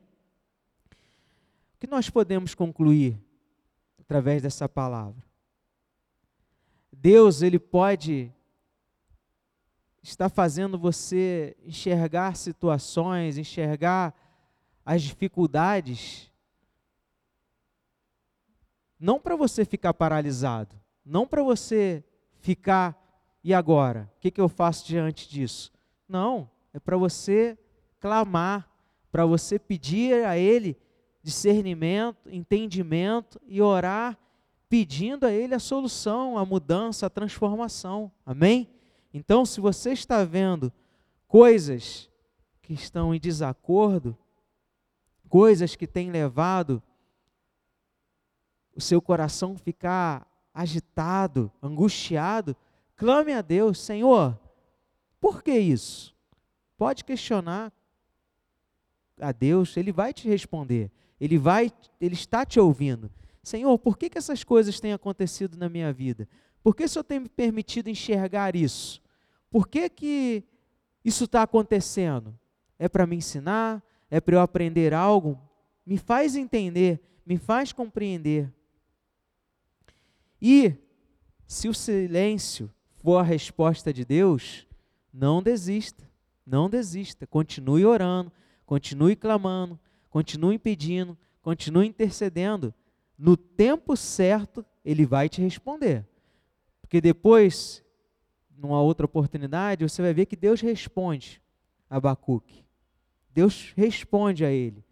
O 1.74 1.78
que 1.78 1.86
nós 1.86 2.08
podemos 2.08 2.54
concluir 2.54 3.20
através 4.00 4.42
dessa 4.42 4.68
palavra? 4.68 5.22
Deus, 6.90 7.42
ele 7.42 7.58
pode 7.58 8.32
está 10.08 10.28
fazendo 10.28 10.78
você 10.78 11.56
enxergar 11.64 12.36
situações, 12.36 13.38
enxergar 13.38 14.14
as 14.84 15.02
dificuldades, 15.02 16.30
não 18.98 19.18
para 19.18 19.36
você 19.36 19.64
ficar 19.64 19.92
paralisado, 19.92 20.74
não 21.04 21.26
para 21.26 21.42
você 21.42 22.04
ficar, 22.40 22.96
e 23.42 23.52
agora? 23.52 24.10
O 24.16 24.20
que, 24.20 24.30
que 24.30 24.40
eu 24.40 24.48
faço 24.48 24.86
diante 24.86 25.28
disso? 25.28 25.72
Não, 26.08 26.48
é 26.72 26.78
para 26.78 26.96
você 26.96 27.58
clamar, 27.98 28.68
para 29.10 29.26
você 29.26 29.58
pedir 29.58 30.24
a 30.24 30.38
Ele 30.38 30.76
discernimento, 31.22 32.30
entendimento 32.30 33.40
e 33.46 33.60
orar 33.60 34.16
pedindo 34.68 35.26
a 35.26 35.32
Ele 35.32 35.54
a 35.54 35.58
solução, 35.58 36.38
a 36.38 36.44
mudança, 36.44 37.06
a 37.06 37.10
transformação. 37.10 38.12
Amém? 38.24 38.68
Então, 39.16 39.46
se 39.46 39.62
você 39.62 39.92
está 39.92 40.22
vendo 40.24 40.70
coisas 41.26 42.10
que 42.60 42.74
estão 42.74 43.14
em 43.14 43.18
desacordo, 43.18 44.14
coisas 45.26 45.74
que 45.74 45.86
têm 45.86 46.10
levado 46.10 46.82
o 48.74 48.80
seu 48.80 49.00
coração 49.00 49.56
ficar 49.56 50.30
agitado, 50.52 51.50
angustiado, 51.62 52.54
clame 52.94 53.32
a 53.32 53.40
Deus, 53.40 53.80
Senhor, 53.80 54.38
por 55.18 55.42
que 55.42 55.58
isso? 55.58 56.14
Pode 56.76 57.02
questionar 57.02 57.72
a 59.18 59.32
Deus, 59.32 59.78
ele 59.78 59.92
vai 59.92 60.12
te 60.12 60.28
responder. 60.28 60.90
Ele 61.18 61.38
vai, 61.38 61.72
ele 61.98 62.14
está 62.14 62.44
te 62.44 62.60
ouvindo. 62.60 63.10
Senhor, 63.42 63.78
por 63.78 63.96
que, 63.96 64.10
que 64.10 64.18
essas 64.18 64.44
coisas 64.44 64.78
têm 64.78 64.92
acontecido 64.92 65.56
na 65.56 65.70
minha 65.70 65.90
vida? 65.90 66.28
Por 66.62 66.76
que 66.76 66.84
o 66.84 66.88
Senhor 66.88 67.04
tem 67.04 67.20
me 67.20 67.30
permitido 67.30 67.88
enxergar 67.88 68.54
isso? 68.54 69.05
Por 69.50 69.68
que, 69.68 69.88
que 69.88 70.44
isso 71.04 71.24
está 71.24 71.42
acontecendo? 71.42 72.38
É 72.78 72.88
para 72.88 73.06
me 73.06 73.16
ensinar? 73.16 73.82
É 74.10 74.20
para 74.20 74.36
eu 74.36 74.40
aprender 74.40 74.92
algo? 74.92 75.38
Me 75.84 75.98
faz 75.98 76.36
entender, 76.36 77.00
me 77.24 77.38
faz 77.38 77.72
compreender. 77.72 78.52
E, 80.40 80.74
se 81.46 81.68
o 81.68 81.74
silêncio 81.74 82.70
for 82.96 83.18
a 83.18 83.22
resposta 83.22 83.92
de 83.92 84.04
Deus, 84.04 84.66
não 85.12 85.42
desista, 85.42 86.04
não 86.44 86.68
desista. 86.68 87.26
Continue 87.26 87.86
orando, 87.86 88.32
continue 88.64 89.16
clamando, 89.16 89.78
continue 90.10 90.58
pedindo, 90.58 91.16
continue 91.40 91.86
intercedendo. 91.86 92.74
No 93.16 93.36
tempo 93.36 93.96
certo, 93.96 94.64
Ele 94.84 95.06
vai 95.06 95.28
te 95.28 95.40
responder. 95.40 96.06
Porque 96.82 97.00
depois 97.00 97.82
numa 98.58 98.80
outra 98.80 99.06
oportunidade, 99.06 99.88
você 99.88 100.02
vai 100.02 100.14
ver 100.14 100.26
que 100.26 100.36
Deus 100.36 100.60
responde 100.60 101.40
a 101.88 101.96
Abacuque. 101.96 102.64
Deus 103.32 103.72
responde 103.76 104.44
a 104.44 104.50
ele. 104.50 104.84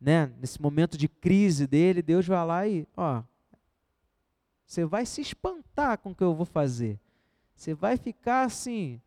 Né? 0.00 0.32
Nesse 0.40 0.60
momento 0.60 0.98
de 0.98 1.08
crise 1.08 1.66
dele, 1.66 2.02
Deus 2.02 2.26
vai 2.26 2.44
lá 2.44 2.66
e, 2.66 2.86
ó, 2.96 3.22
você 4.66 4.84
vai 4.84 5.06
se 5.06 5.20
espantar 5.20 5.98
com 5.98 6.10
o 6.10 6.14
que 6.14 6.24
eu 6.24 6.34
vou 6.34 6.46
fazer. 6.46 6.98
Você 7.54 7.74
vai 7.74 7.96
ficar 7.96 8.44
assim, 8.44 9.00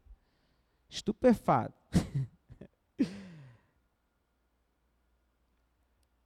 estupefado. 0.88 1.74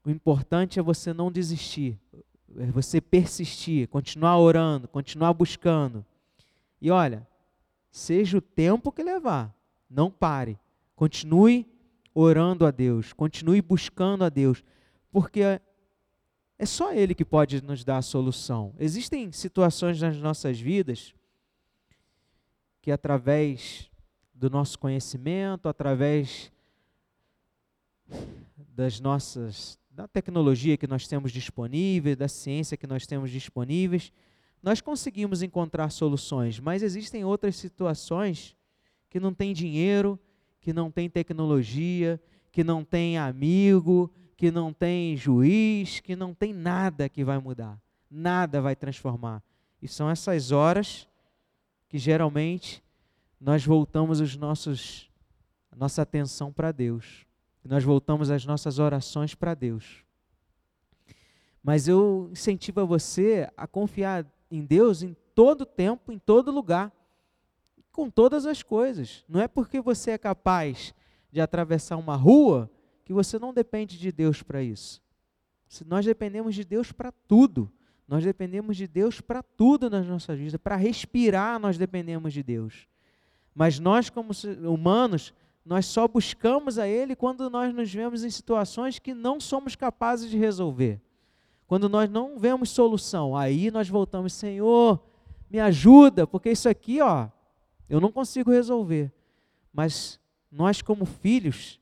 o 0.05 0.09
importante 0.09 0.77
é 0.77 0.83
você 0.83 1.13
não 1.13 1.31
desistir, 1.31 1.97
é 2.57 2.65
você 2.67 2.99
persistir, 3.01 3.87
continuar 3.87 4.37
orando, 4.37 4.87
continuar 4.87 5.33
buscando. 5.33 6.05
E 6.81 6.91
olha, 6.91 7.27
seja 7.91 8.37
o 8.37 8.41
tempo 8.41 8.91
que 8.91 9.03
levar, 9.03 9.55
não 9.89 10.11
pare. 10.11 10.59
Continue 10.95 11.67
orando 12.13 12.65
a 12.65 12.71
Deus, 12.71 13.13
continue 13.13 13.61
buscando 13.61 14.23
a 14.23 14.29
Deus, 14.29 14.63
porque 15.11 15.41
é 16.57 16.65
só 16.65 16.93
Ele 16.93 17.15
que 17.15 17.23
pode 17.23 17.63
nos 17.63 17.83
dar 17.83 17.97
a 17.97 18.01
solução. 18.01 18.73
Existem 18.77 19.31
situações 19.31 20.01
nas 20.01 20.17
nossas 20.17 20.59
vidas 20.59 21.13
que, 22.81 22.91
através 22.91 23.89
do 24.33 24.49
nosso 24.49 24.77
conhecimento, 24.77 25.67
através 25.67 26.51
das 28.57 28.99
nossas 28.99 29.79
da 29.99 30.07
tecnologia 30.07 30.77
que 30.77 30.87
nós 30.87 31.05
temos 31.09 31.29
disponível, 31.29 32.15
da 32.15 32.29
ciência 32.29 32.77
que 32.77 32.87
nós 32.87 33.05
temos 33.05 33.31
disponíveis, 33.31 34.13
nós 34.61 34.81
conseguimos 34.81 35.41
encontrar 35.41 35.89
soluções, 35.89 36.59
mas 36.59 36.83
existem 36.83 37.23
outras 37.23 37.55
situações 37.55 38.55
que 39.09 39.19
não 39.19 39.33
tem 39.33 39.53
dinheiro, 39.53 40.19
que 40.59 40.73
não 40.73 40.91
tem 40.91 41.09
tecnologia, 41.09 42.21
que 42.51 42.63
não 42.63 42.83
tem 42.83 43.17
amigo, 43.17 44.11
que 44.35 44.51
não 44.51 44.73
tem 44.73 45.15
juiz, 45.15 45.99
que 45.99 46.15
não 46.15 46.33
tem 46.33 46.53
nada 46.53 47.09
que 47.09 47.23
vai 47.23 47.39
mudar, 47.39 47.79
nada 48.09 48.61
vai 48.61 48.75
transformar. 48.75 49.43
E 49.81 49.87
são 49.87 50.09
essas 50.09 50.51
horas 50.51 51.07
que 51.87 51.97
geralmente 51.97 52.83
nós 53.39 53.65
voltamos 53.65 54.19
os 54.19 54.35
nossos 54.35 55.09
nossa 55.79 56.01
atenção 56.01 56.51
para 56.51 56.73
Deus. 56.73 57.25
Nós 57.63 57.83
voltamos 57.85 58.29
as 58.29 58.45
nossas 58.45 58.79
orações 58.79 59.33
para 59.33 59.53
Deus. 59.53 60.03
Mas 61.63 61.87
eu 61.87 62.29
incentivo 62.31 62.81
a 62.81 62.85
você 62.85 63.49
a 63.55 63.65
confiar 63.65 64.25
em 64.51 64.65
Deus 64.65 65.03
em 65.03 65.15
todo 65.35 65.65
tempo, 65.65 66.11
em 66.11 66.19
todo 66.19 66.51
lugar, 66.51 66.91
com 67.91 68.09
todas 68.09 68.45
as 68.45 68.63
coisas. 68.63 69.23
Não 69.27 69.41
é 69.41 69.47
porque 69.47 69.81
você 69.81 70.11
é 70.11 70.17
capaz 70.17 70.93
de 71.31 71.41
atravessar 71.41 71.97
uma 71.97 72.15
rua 72.15 72.69
que 73.05 73.13
você 73.13 73.39
não 73.39 73.53
depende 73.53 73.97
de 73.97 74.11
Deus 74.11 74.41
para 74.41 74.61
isso. 74.61 75.01
Nós 75.85 76.05
dependemos 76.05 76.55
de 76.55 76.63
Deus 76.63 76.91
para 76.91 77.11
tudo. 77.11 77.71
Nós 78.07 78.23
dependemos 78.23 78.75
de 78.75 78.87
Deus 78.87 79.21
para 79.21 79.43
tudo 79.43 79.89
nas 79.89 80.05
nossas 80.05 80.37
vidas. 80.37 80.59
Para 80.59 80.75
respirar, 80.75 81.59
nós 81.59 81.77
dependemos 81.77 82.33
de 82.33 82.41
Deus. 82.41 82.87
Mas 83.53 83.79
nós, 83.79 84.09
como 84.09 84.31
humanos, 84.67 85.33
nós 85.63 85.85
só 85.85 86.07
buscamos 86.07 86.79
a 86.79 86.87
Ele 86.87 87.15
quando 87.15 87.49
nós 87.49 87.73
nos 87.73 87.93
vemos 87.93 88.23
em 88.23 88.29
situações 88.29 88.97
que 88.97 89.13
não 89.13 89.39
somos 89.39 89.75
capazes 89.75 90.29
de 90.29 90.37
resolver. 90.37 90.99
Quando 91.69 91.87
nós 91.87 92.09
não 92.09 92.39
vemos 92.39 92.71
solução, 92.71 93.37
aí 93.37 93.69
nós 93.69 93.87
voltamos, 93.87 94.33
Senhor, 94.33 94.99
me 95.47 95.59
ajuda, 95.59 96.25
porque 96.25 96.49
isso 96.49 96.67
aqui, 96.67 96.99
ó, 96.99 97.27
eu 97.87 98.01
não 98.01 98.11
consigo 98.11 98.49
resolver. 98.49 99.13
Mas 99.71 100.19
nós 100.51 100.81
como 100.81 101.05
filhos, 101.05 101.79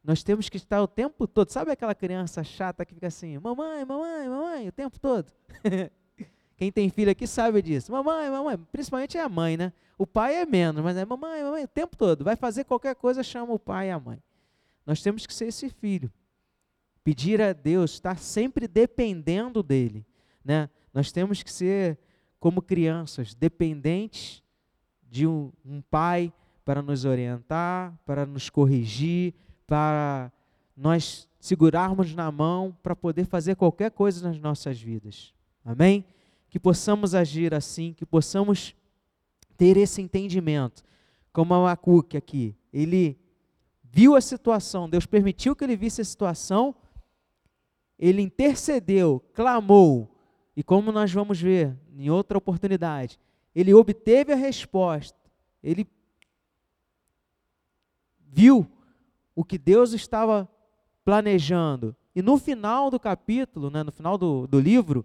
nós 0.00 0.22
temos 0.22 0.48
que 0.48 0.58
estar 0.58 0.80
o 0.80 0.86
tempo 0.86 1.26
todo. 1.26 1.50
Sabe 1.50 1.72
aquela 1.72 1.92
criança 1.92 2.44
chata 2.44 2.86
que 2.86 2.94
fica 2.94 3.08
assim, 3.08 3.36
mamãe, 3.38 3.84
mamãe, 3.84 4.28
mamãe, 4.28 4.68
o 4.68 4.72
tempo 4.72 4.96
todo? 5.00 5.26
Quem 6.56 6.70
tem 6.70 6.88
filho 6.88 7.10
aqui 7.10 7.26
sabe 7.26 7.60
disso. 7.60 7.90
Mamãe, 7.90 8.30
mamãe, 8.30 8.56
principalmente 8.70 9.18
é 9.18 9.22
a 9.22 9.28
mãe, 9.28 9.56
né? 9.56 9.72
O 9.98 10.06
pai 10.06 10.36
é 10.36 10.46
menos, 10.46 10.84
mas 10.84 10.96
é 10.96 11.04
mamãe, 11.04 11.42
mamãe, 11.42 11.64
o 11.64 11.68
tempo 11.68 11.96
todo. 11.96 12.22
Vai 12.22 12.36
fazer 12.36 12.62
qualquer 12.62 12.94
coisa, 12.94 13.24
chama 13.24 13.52
o 13.52 13.58
pai 13.58 13.88
e 13.88 13.90
a 13.90 13.98
mãe. 13.98 14.22
Nós 14.86 15.02
temos 15.02 15.26
que 15.26 15.34
ser 15.34 15.46
esse 15.48 15.68
filho. 15.68 16.12
Pedir 17.08 17.40
a 17.40 17.54
Deus, 17.54 17.92
estar 17.92 18.18
sempre 18.18 18.68
dependendo 18.68 19.62
dele, 19.62 20.04
né? 20.44 20.68
Nós 20.92 21.10
temos 21.10 21.42
que 21.42 21.50
ser 21.50 21.98
como 22.38 22.60
crianças, 22.60 23.32
dependentes 23.32 24.42
de 25.08 25.26
um, 25.26 25.50
um 25.64 25.80
pai 25.80 26.30
para 26.66 26.82
nos 26.82 27.06
orientar, 27.06 27.98
para 28.04 28.26
nos 28.26 28.50
corrigir, 28.50 29.32
para 29.66 30.30
nós 30.76 31.26
segurarmos 31.40 32.14
na 32.14 32.30
mão 32.30 32.76
para 32.82 32.94
poder 32.94 33.24
fazer 33.24 33.56
qualquer 33.56 33.90
coisa 33.90 34.28
nas 34.28 34.38
nossas 34.38 34.78
vidas. 34.78 35.32
Amém? 35.64 36.04
Que 36.50 36.60
possamos 36.60 37.14
agir 37.14 37.54
assim, 37.54 37.94
que 37.94 38.04
possamos 38.04 38.76
ter 39.56 39.78
esse 39.78 40.02
entendimento. 40.02 40.82
Como 41.32 41.54
a 41.54 41.56
Abacuque 41.56 42.18
aqui, 42.18 42.54
ele 42.70 43.18
viu 43.82 44.14
a 44.14 44.20
situação, 44.20 44.90
Deus 44.90 45.06
permitiu 45.06 45.56
que 45.56 45.64
ele 45.64 45.74
visse 45.74 46.02
a 46.02 46.04
situação, 46.04 46.74
ele 47.98 48.22
intercedeu, 48.22 49.22
clamou, 49.32 50.14
e 50.56 50.62
como 50.62 50.92
nós 50.92 51.12
vamos 51.12 51.40
ver 51.40 51.76
em 51.96 52.10
outra 52.10 52.38
oportunidade, 52.38 53.18
ele 53.54 53.74
obteve 53.74 54.32
a 54.32 54.36
resposta, 54.36 55.18
ele 55.62 55.86
viu 58.30 58.66
o 59.34 59.44
que 59.44 59.58
Deus 59.58 59.92
estava 59.92 60.48
planejando. 61.04 61.96
E 62.14 62.22
no 62.22 62.38
final 62.38 62.90
do 62.90 63.00
capítulo, 63.00 63.70
né, 63.70 63.82
no 63.82 63.92
final 63.92 64.18
do, 64.18 64.46
do 64.46 64.60
livro, 64.60 65.04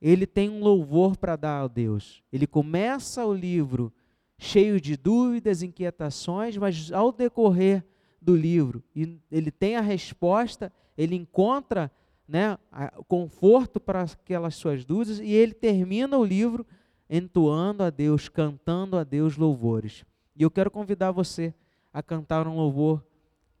ele 0.00 0.26
tem 0.26 0.50
um 0.50 0.62
louvor 0.62 1.16
para 1.16 1.36
dar 1.36 1.62
a 1.62 1.68
Deus. 1.68 2.22
Ele 2.32 2.46
começa 2.46 3.24
o 3.24 3.32
livro 3.32 3.92
cheio 4.38 4.80
de 4.80 4.96
dúvidas, 4.96 5.62
inquietações, 5.62 6.56
mas 6.56 6.92
ao 6.92 7.10
decorrer 7.10 7.84
do 8.20 8.36
livro, 8.36 8.82
ele 9.30 9.50
tem 9.50 9.76
a 9.76 9.80
resposta, 9.80 10.72
ele 10.96 11.14
encontra 11.14 11.90
né, 12.26 12.58
conforto 13.06 13.78
para 13.78 14.02
aquelas 14.02 14.54
suas 14.54 14.84
dúvidas, 14.84 15.20
e 15.20 15.32
ele 15.32 15.52
termina 15.52 16.16
o 16.16 16.24
livro 16.24 16.66
entoando 17.08 17.82
a 17.82 17.90
Deus, 17.90 18.28
cantando 18.28 18.96
a 18.96 19.04
Deus 19.04 19.36
louvores. 19.36 20.04
E 20.34 20.42
eu 20.42 20.50
quero 20.50 20.70
convidar 20.70 21.12
você 21.12 21.54
a 21.92 22.02
cantar 22.02 22.46
um 22.48 22.56
louvor, 22.56 23.04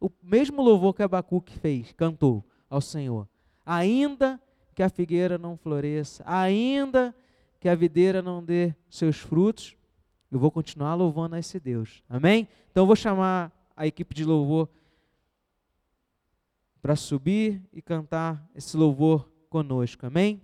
o 0.00 0.10
mesmo 0.22 0.60
louvor 0.60 0.92
que 0.92 1.02
Abacuque 1.02 1.58
fez, 1.58 1.92
cantou 1.92 2.44
ao 2.68 2.80
Senhor. 2.80 3.28
Ainda 3.64 4.40
que 4.74 4.82
a 4.82 4.88
figueira 4.88 5.38
não 5.38 5.56
floresça, 5.56 6.22
ainda 6.26 7.14
que 7.60 7.68
a 7.68 7.74
videira 7.74 8.20
não 8.20 8.44
dê 8.44 8.74
seus 8.90 9.18
frutos, 9.18 9.76
eu 10.30 10.38
vou 10.38 10.50
continuar 10.50 10.94
louvando 10.94 11.36
a 11.36 11.38
esse 11.38 11.60
Deus. 11.60 12.02
Amém? 12.08 12.48
Então 12.70 12.82
eu 12.82 12.86
vou 12.86 12.96
chamar 12.96 13.52
a 13.76 13.86
equipe 13.86 14.14
de 14.14 14.24
louvor 14.24 14.68
para 16.84 16.96
subir 16.96 17.62
e 17.72 17.80
cantar 17.80 18.46
esse 18.54 18.76
louvor 18.76 19.26
conosco. 19.48 20.04
Amém? 20.04 20.42